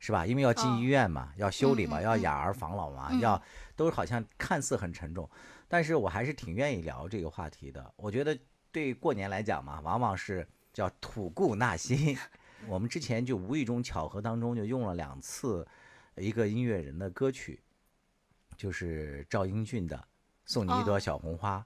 [0.00, 0.26] 是吧？
[0.26, 3.40] 因为要进哦医院嘛，要修理嘛，要养儿防老嘛，嗯要
[3.76, 5.30] 都好像看似很沉重，
[5.68, 7.94] 但是我还是挺愿意聊这个话题的。
[7.94, 8.36] 我觉得
[8.72, 12.16] 对过年来讲嘛，往往是叫吐故纳新。
[12.66, 15.66] 我们之前就无意中巧合当中就用了两次
[16.16, 17.60] 一个音乐人的歌曲，
[18.56, 19.96] 就是赵英俊的
[20.44, 21.58] 《送你一朵小红花》。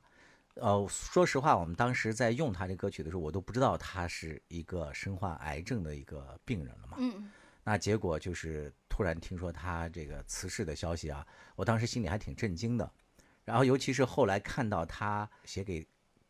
[0.60, 6.96] 呃，说实话，我们当时在用他这歌曲的时候，我都不知道他是一个身患癌症的一个病人了嘛。
[6.98, 7.30] 嗯
[7.68, 11.26] 那结果就是突然听说他这个辞世的消息啊，
[11.56, 12.90] 我当时心里还挺震惊的。
[13.44, 15.84] 然后尤其是后来看到他写给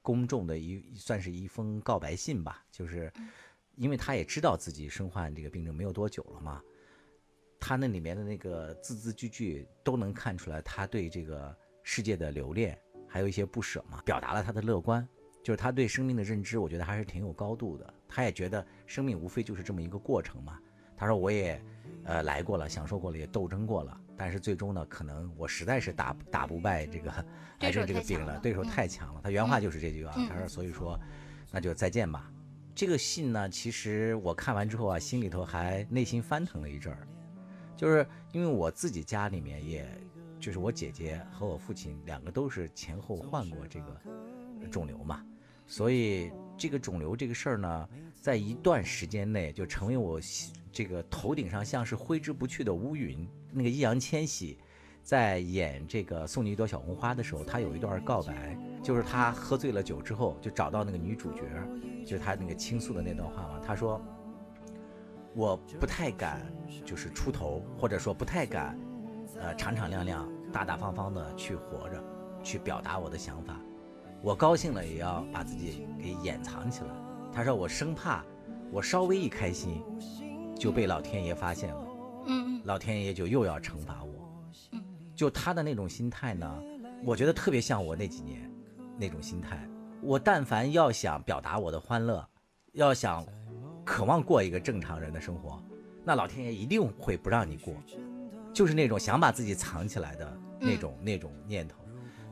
[0.07, 3.13] 公众的一算是一封告白信吧，就是
[3.75, 6.63] 因为他也知道自己身患这个病症没有多久了嘛，
[7.59, 11.53] 他那里面的那个字字句句都能看出来他对这个
[11.83, 12.79] 世界的留恋，
[13.09, 15.05] 还有一些不舍嘛，表达了他的乐观。
[15.43, 17.95] 就是他对生命的认知，我觉得还是挺有高度的。
[18.09, 20.61] 他也觉得生命无非就是这么一个过程嘛。
[20.97, 21.61] 他说我也，
[22.07, 27.13] 呃，来过了，享受过了，也斗争过了，但是最终呢，可能我实在是打 打不败这个
[27.59, 29.21] 癌症这个病了，对手太强了。
[29.25, 30.99] 他原话就是这句啊，他说，所以说，
[31.51, 32.31] 那就再见吧。
[32.75, 37.09] 这个信呢，其实我看完之后啊，心里头还内心翻腾了一阵儿，
[37.77, 39.89] 就是因为我自己家里面，也
[40.39, 45.25] 就是我姐姐和我父亲两个都是前后患过这个肿瘤嘛，
[45.67, 47.89] 所以这个肿瘤这个事儿呢，
[48.21, 50.21] 在一段时间内就成为我
[50.77, 53.27] 这个头顶上像是挥之不去的乌云。
[53.51, 54.59] 那个易烊千玺
[55.03, 61.41] 在演这个《送你一朵小红花》的时候，他有一段告白，就是他喝醉了酒之后，就找到那个女主角，
[62.05, 63.59] 就是他那个倾诉的那段话嘛。
[63.67, 63.99] 他说
[65.35, 66.43] ：“我不太敢，
[66.85, 68.79] 就是出头，或者说不太敢，
[69.41, 72.05] 呃，敞敞亮亮、大大方方的去活着，
[72.43, 73.59] 去表达我的想法。
[74.21, 76.91] 我高兴了也要把自己给掩藏起来。”
[77.33, 78.23] 他说：“我生怕
[78.71, 79.83] 我稍微一开心，
[80.59, 81.87] 就被老天爷发现了。”
[82.29, 84.13] 嗯老天爷就又要惩罚我。
[85.15, 86.63] 就他的那种心态呢，
[87.05, 88.51] 我觉得特别像我那几年
[88.99, 89.67] 那种心态。
[90.03, 92.27] 我但凡要想表达我的欢乐，
[92.73, 93.25] 要想
[93.85, 95.63] 渴望过一个正常人的生活，
[96.05, 97.75] 那老天爷一定会不让你过，
[98.53, 101.79] 就是那种想把自己藏起来的那种、那种念头。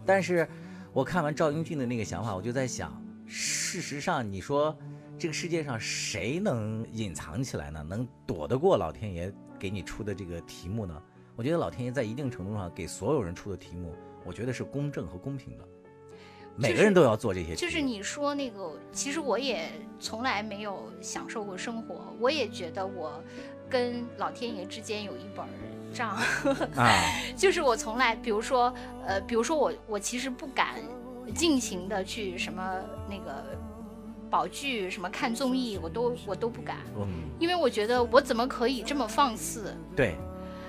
[0.04, 0.46] 但是
[0.92, 4.76] 我看完赵英俊的那个想法，我就在想，事实上你说
[5.18, 7.84] 这个世界上谁能隐藏起来呢？
[7.88, 11.02] 能躲得过老天爷给你出的这个题目呢？
[11.36, 13.94] 我觉得老天爷在一定程度上给所有人出的题目，
[14.24, 15.64] 我觉得是公正和公平的，
[16.56, 17.54] 每个人都要做这些。
[17.54, 23.22] 就是你说那个，其实我也从来没有享受过生活，我也觉得我
[23.68, 25.44] 跟老天爷之间有一本
[25.92, 26.10] 账，
[26.76, 26.92] 啊，
[27.36, 28.72] 就是我从来，比如说，
[29.06, 30.82] 呃，比如说我我其实不敢
[31.34, 33.44] 尽情的去什么那个
[34.34, 37.06] 保剧，什么看综艺，我都我都不敢，嗯，
[37.38, 39.72] 因为我觉得我怎么可以这么放肆？
[39.94, 40.16] 对，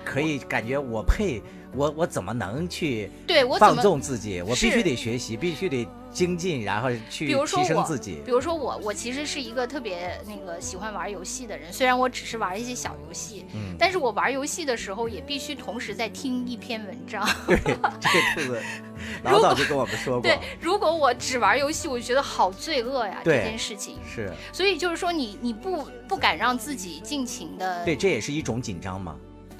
[0.04, 1.42] 可以感觉我配，
[1.76, 4.40] 我我怎么能去对我怎放纵自己？
[4.42, 8.30] 我必须得学习，必须得精进，然后去提升自己比。
[8.30, 17.28] 如说我，我其实是一个特别那个喜欢玩游戏的人，虽然我只是玩一些小游戏，嗯，但是我玩游戏的时候也必须同时在听一篇文章。
[17.46, 18.62] 对，这个兔子
[19.22, 23.98] 老早就跟我们说 过对，，如果我只玩游戏，我就觉得好罪恶呀，这件事情。
[24.08, 29.14] 是所以就是说你，你不不敢让自己尽情的对，这也是一种紧张嘛。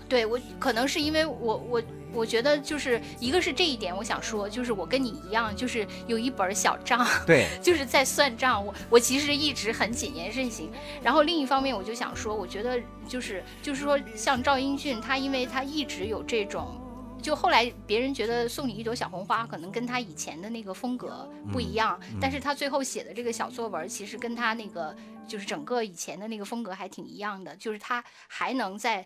[0.09, 1.83] 对我可能是因为我我
[2.13, 8.65] 我觉得就是一个是这一点，我想说，就是我跟你一样，就是有一本小账， 对，就是在算账。
[8.65, 10.71] 我我其实一直很谨言慎行。
[11.03, 16.81] 然后另一方面，我就想说，我觉得就是就是说，像赵英俊，他因为他一直有这种。
[17.23, 24.95] 就后来别人觉得送你一朵小红花，可能跟他以前的那个风格不一样，嗯但是他最后写的这个小作文，其实跟他那个
[25.27, 29.05] 就是整个以前的那个风格还挺一样的，就是他还能在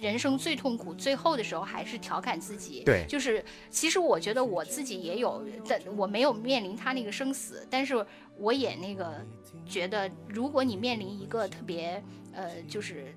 [0.00, 2.82] 人生最痛苦最后的时候，还是调侃自己。
[2.84, 8.04] 对就是其实我觉得我自己也有，但我没有面临他那个生死，但是
[8.36, 9.24] 我也那个
[9.66, 12.02] 觉得，如果你面临一个特别
[12.32, 13.14] 呃，就是。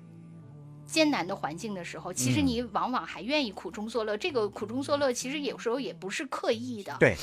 [0.86, 4.18] 艰难的环境的时候，其实嗯你往往还愿意苦中作乐。
[4.18, 6.94] 这个苦中作乐，其实有时候也不是刻意的。
[7.00, 7.16] 对，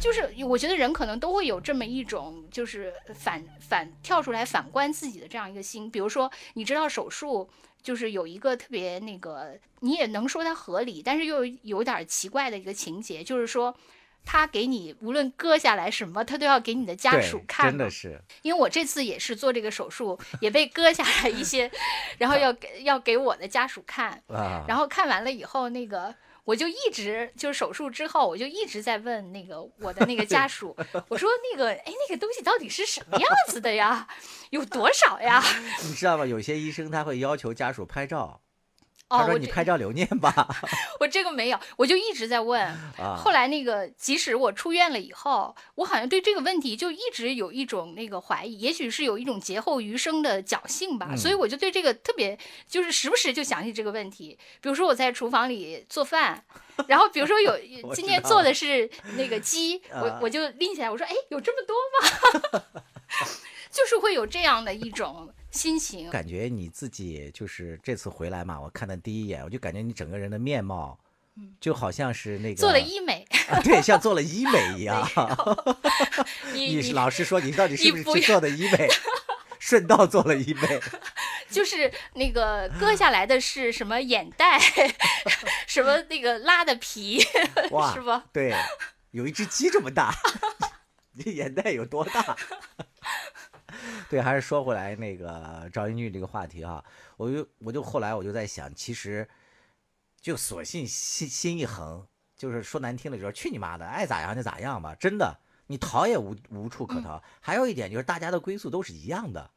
[0.00, 5.90] 就是我觉得人可能都会有这么一种，就是反反跳出来反观自己的这样一个心。
[5.90, 7.50] 比如说，你知道手术
[7.82, 13.74] 就是有一个特别那个，你也能说它合理，但是又有有点奇怪的一个情节，就是说。
[14.24, 21.68] 他给你无论割下来什么，他都要给你的家属看真的是，因为我这次也是做这个手术，也被割下来一些，
[22.18, 26.14] 然后要给要给我的家属看，啊，然后看完了以后，那个
[26.44, 30.76] 我就一直就是手术之后，我就一直在问那个我的那个家属，
[31.08, 34.08] 我说那个哎那个东西到底是什么样子的呀？
[34.50, 35.42] 有多少呀？
[35.88, 36.26] 你知道吗？
[36.26, 38.40] 有些医生他会要求家属拍照，哦
[39.18, 40.48] 他说我这你拍照留念吧。
[41.00, 42.62] 我这个没有，我就一直在问。
[42.98, 51.08] 啊，后来那个，即使我出院了以后，我好像对这个问题就一直有一种那个怀疑，也许是有一种劫后余生的侥幸吧。
[51.10, 54.38] 嗯所以我就对这个特别，就是时不时就想起这个问题。
[54.60, 56.44] 比如说我在厨房里做饭，
[56.88, 57.56] 然后比如说有
[57.94, 62.62] 今天做的是那个鸡， 啊我我就拎起来，我说哎，有这么多吗？
[63.70, 66.10] 就是会有这样的一种心情。
[66.10, 70.98] 感觉你自己就是这次回来嘛，我看的第一眼，我就感觉你整个人的面貌，
[71.60, 75.08] 就好像是那个嗯做了医美， 啊对，像做了医美一样。
[76.52, 78.88] 你你老实说，你到底是不是去做的医美？
[79.58, 80.80] 顺道做了医美，
[81.48, 84.58] 就是那个割下来的是什么眼袋，
[85.68, 87.24] 什么那个拉的皮，
[87.70, 88.24] 哇，是吧？
[88.32, 88.52] 对，
[89.12, 90.12] 有一只鸡这么大，
[91.12, 92.36] 你眼袋有多大？
[94.08, 96.84] 对，还是说回来那个赵英俊这个话题啊，
[97.16, 99.28] 我就我就后来我就在想，其实
[100.20, 102.06] 就索性心心一横，
[102.36, 107.22] 就是说难听的就是去你妈的，爱咋样就咋样吧，真的，你逃也无无处可逃。
[107.40, 109.50] 还有一点就是大家的归宿都是一样的，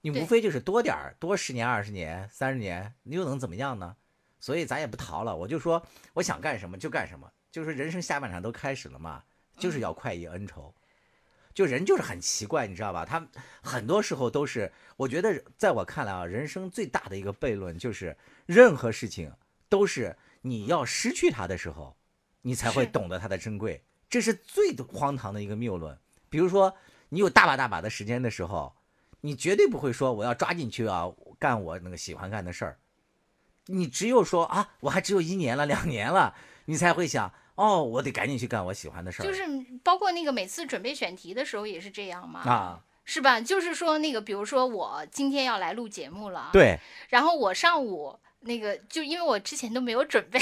[0.00, 3.96] 你无非就是多点儿，多十年、二十年、三十年，你又能怎么样呢？
[4.40, 5.80] 所以咱也不逃了，我就说
[6.14, 9.22] 我想干什么就干什么，就是人生下半场都开始了嘛，
[9.56, 10.74] 就是要快意恩仇。
[11.54, 13.04] 就人就是很奇怪，你知道吧？
[13.04, 13.26] 他
[13.62, 19.32] 很多时候都是，我觉得在我看来啊，人生最大的一个悖论就是，任何事情
[19.68, 21.96] 都是你要失去它的时候，
[22.42, 25.98] 你才会懂得它的珍贵，这是最荒唐的一个谬论。
[26.28, 26.74] 比如说，
[27.10, 28.74] 你有大把大把的时间的时候，
[29.20, 31.04] 你绝对不会说我要抓进去啊，
[31.38, 32.78] 干我那个喜欢干的事儿。
[33.66, 36.34] 你只有说啊，我还只有一年了、两年了，
[36.64, 39.26] 你才会想，哦，我得赶紧去干我喜欢的事儿。
[39.26, 39.42] 就是
[39.82, 43.40] 包括那个每次准备选题的时候也是这样嘛，啊，是吧？
[43.40, 46.78] 就是说那个，比如说我今天要来录节目了，，对，
[47.08, 48.18] 然后我上午。
[48.44, 50.36] 那个就因为我之前都没有准备，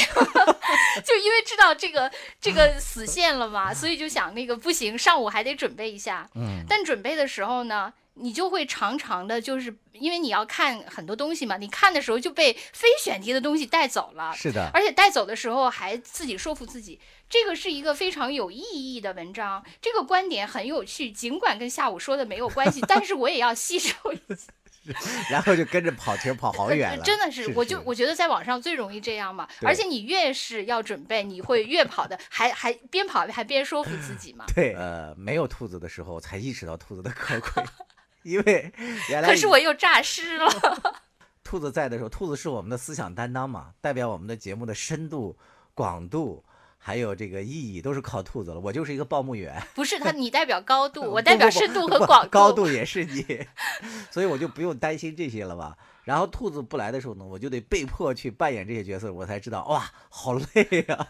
[1.04, 6.26] 就因为知道这个这个死线了嘛，所以就想那个不行，上午还得准备一下。
[6.34, 24.52] 嗯，但准备的时候呢，你就会常常的，就是因为你要看很多东西嘛，你看的时候就被非选题的东西带走了，是的，而且带走的时候还自己说服自己，这个是一个非常有意义的文章，这个观点很有趣，尽管跟下午说的没有关系，但是我也要吸收一下。
[25.30, 34.46] 然后就跟着跑题儿跑好远了，真的是，是我就我觉得在网上最容易这样嘛，而且你越是要准备，你会越跑的，还还边跑还边说服自己嘛。
[34.54, 37.62] 对，呃，没有兔子的时候才意识到兔子的可贵，
[38.22, 38.72] 因为
[39.08, 40.50] 原来可是我又诈尸了。
[41.42, 45.36] 兔子在的时候，兔子是我们的思想担当嘛，代表我们的节目的深度、
[45.74, 46.44] 广度，
[46.78, 48.60] 还有这个意义，都是靠兔子了。
[48.60, 53.46] 我就是一个报幕员，不是他，你代表高度， 我代表深度和不广高度也是你，
[54.12, 55.76] 所以我就不用担心这些了吧。
[56.04, 61.08] 然后兔子不来的时候呢，我就得被迫去扮演这些角色，我才知道哇，好累呀、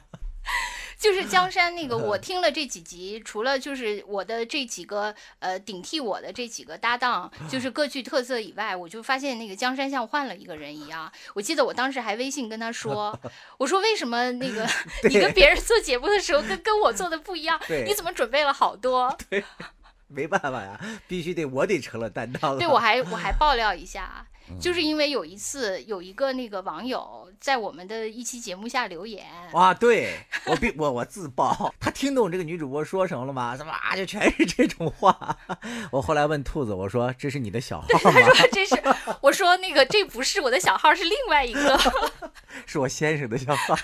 [1.00, 11.10] 就是江山那个，我听了这几集，除了就是我的这几个呃顶替我的这几个搭档，就是 各具特色以外，我就发现那个江山像换了一个人一样。
[11.34, 13.18] 我记得我当时还微信跟他说，
[13.56, 14.68] 我说为什么那个
[15.08, 17.58] 你跟别人做节目的时候跟跟我做的不一样？
[17.86, 19.16] 你怎么准备了好多？
[20.10, 22.58] 没办法呀，必须得我得成了担当了。
[22.58, 24.26] 对我还我还 爆料一下。
[24.26, 24.26] 嗯
[24.58, 30.12] 就是因为有一次有一个那个网友在我们的一期节目下留言，哇，对
[30.44, 33.54] 我必我我自爆，他听懂这个女主播说什么了吗？
[33.56, 35.38] 怎么啊，就全是这种话。
[35.92, 38.10] 我后来问兔子，我说这是你的小号他？
[38.10, 38.74] 说这是
[39.20, 41.78] 我说那个这不是我的小号，是另外一个。
[42.66, 43.76] 是我先生的小号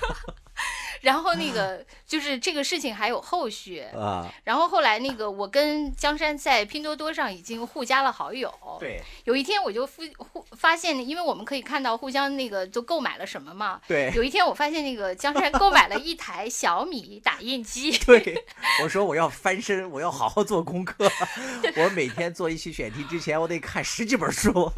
[1.00, 4.32] 然后那个就是这个事情还有后续，啊。
[4.44, 13.80] 然后后来那个我跟江山在拼多多上已经互加了好友。，对有一天我就互互发现，因为我们可以看到互相那个都购买了什么嘛。
[13.86, 17.96] 对有一天我发现那个江山购买了一台小米打印机。
[18.06, 18.44] 对，
[18.82, 21.10] 我说我要翻身，我要好好做功课。
[21.76, 24.70] 我每天做一期选题之前，我得看十几本书，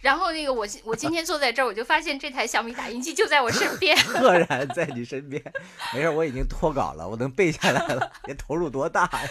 [0.00, 3.96] 然后那个我我今天坐在这儿，我就发现这台小米打印机就在我身 边。
[4.04, 5.42] 赫然在你身边。
[5.94, 8.12] 没事，我已经脱稿了，我能背下来了。
[8.26, 9.28] 你投入多大呀？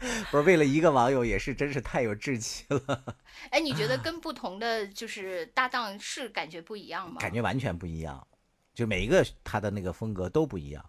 [0.30, 3.02] 不是为了一个网友，也是真是太有志气了，
[3.50, 7.16] 哎，你觉得跟不同的就是搭档是感觉不一样吗？
[7.20, 8.24] 感觉完全不一样。
[8.72, 10.84] 就每一个他的那个风格都不一样。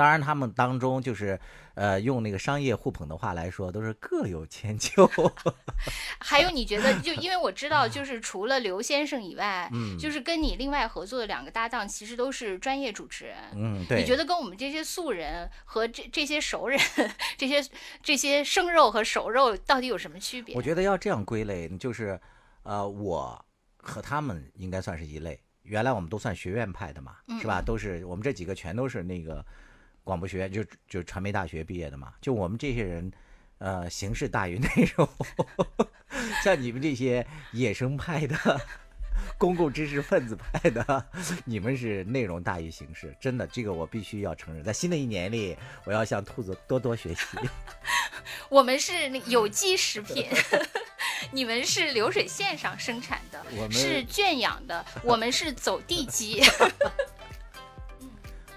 [0.00, 1.38] 当然，他们当中就是，
[1.74, 5.06] 呃，用那个商业互捧的话来说，都是各有千秋。
[6.18, 13.36] 还有你觉得，就因为我知道，就是除了刘先生以外， 嗯就是跟你另外合作的两个搭档，其实都是专业主持人。
[13.54, 14.00] 嗯，对。
[14.00, 16.80] 你觉得跟我们这些素人和这这些熟人，
[17.36, 17.62] 这些
[18.02, 20.54] 这些生肉和熟肉到底有什么区别？
[20.56, 22.18] 我觉得要这样归类，就是，
[22.62, 23.44] 呃，我
[23.76, 27.60] 和他们应该算是一类，原来我们都算学院派的嘛，是吧？
[27.60, 29.44] 嗯都是我们这几个全都是那个
[30.04, 32.12] 广播学院，就就传媒大学毕业的嘛。
[32.20, 33.12] 就我们这些人，
[33.58, 35.08] 呃，形式大于内容。
[36.42, 38.36] 像你们这些野生派的、
[39.38, 41.06] 公共知识分子派的，
[41.44, 44.62] 你们是内容大于形式，真的，这个我必须要承认。
[44.62, 47.24] 在新的一年里，我要向兔子多多学习。
[48.48, 50.26] 我们是那有机食品，
[51.30, 56.42] 你们是流水线上生产的，我们是圈养的，我们是走地鸡。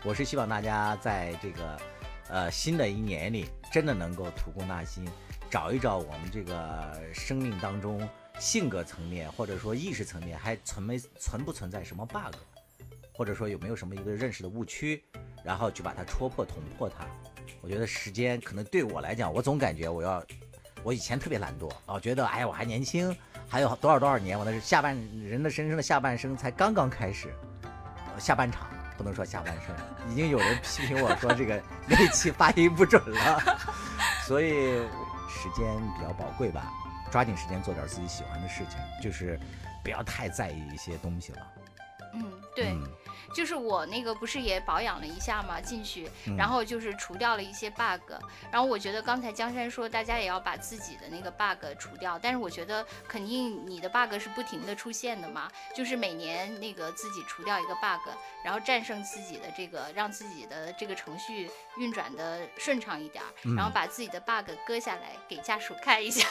[0.05, 1.79] 我是希望大家在这个
[2.27, 5.07] 呃新的一年里，真的能够吐故纳新，
[5.49, 8.05] 找一找我们这个生命当中
[8.37, 12.35] 性格层面或者说意识层面还存没存不存在什么 bug，
[13.13, 15.01] 或者说有没有什么一个认识的误区，
[15.41, 17.05] 然后去把它戳破、捅破它。
[17.61, 20.21] 我觉得时间可能对我来讲，我总感觉我要，
[20.83, 23.15] 我以前特别懒惰，老觉得哎呀我还年轻，
[23.47, 24.93] 还有多少多少年，我那是下半
[25.23, 27.33] 人的人生的下半生才刚刚开始，
[28.19, 28.67] 下半场
[28.97, 29.75] 不能说下半身，
[30.11, 33.57] 已经有人批评我说这个那一期发音不准了，
[34.27, 34.77] 所以
[35.29, 35.65] 时间
[35.97, 36.71] 比较宝贵吧，
[37.11, 39.39] 抓紧时间做点自己喜欢的事情，就是
[39.83, 41.47] 不要太在意一些东西了。
[42.13, 42.23] 嗯，
[42.55, 42.87] 对，嗯
[43.33, 46.35] 就是我那个不是也保养了一下嘛，进去，嗯。
[46.37, 48.11] 然后就是除掉了一些 bug，
[48.51, 58.09] 然后我觉得刚才江山说大家也要把自己的那个 bug 除掉，但是我觉得肯定你的 bug 是不停的出现的嘛，就是每年那个自己除掉一个 bug，
[58.43, 63.23] 然后战胜自己的这个，让自己的这个程序运转的顺畅一点
[63.55, 66.27] 然后把自己的 bug 割下来给家属看一下，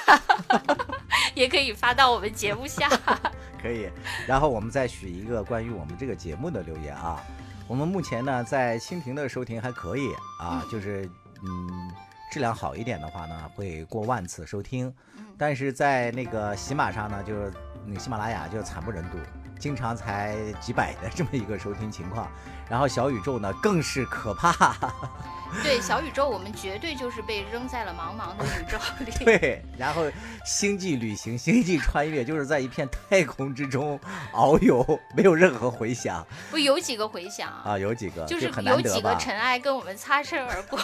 [1.35, 2.89] 也可以发到我们节目下。
[3.63, 3.89] 可以，
[4.27, 7.23] 然后我们再许一个关于我们这个节目的留言啊。
[7.69, 11.09] 我们目前呢，在蜻蜓的收听还可以啊，嗯就是
[11.43, 11.91] 嗯，
[12.31, 14.89] 质量好一点的话呢，会过万次收听。
[15.17, 17.53] 嗯但是在那个喜马上呢，就是
[17.85, 19.17] 那个喜马拉雅就惨不忍睹，
[19.63, 22.29] 经常才几百的这么一个收听情况。
[22.69, 24.75] 然后小宇宙呢，更是可怕。
[25.63, 29.13] 对，小宇宙我们绝对就是被扔在了茫茫的宇宙里。
[29.23, 30.05] 对，然后
[30.45, 34.01] 星际旅行、星际穿越，就是在一片太空之中
[34.33, 37.79] 遨游，没有任何回响不有几个回响啊，啊。
[37.79, 39.15] 有几个就是有几个？
[39.17, 40.81] 尘埃跟我们擦身而过。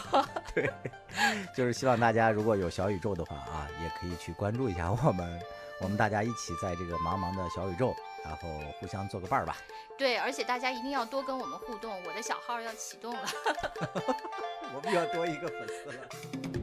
[0.54, 0.70] 对
[1.56, 5.40] 就是希望大家如果有小宇宙的话啊，也可以去关注一下我们，
[5.80, 8.48] 我们大家一起在这个茫茫的小宇宙，然后
[8.78, 9.56] 互相做个伴儿吧。
[9.96, 13.28] 对，而且大家一定要多跟我们互动，我的小号要启动了。
[14.74, 16.57] 我们要多一个粉丝了。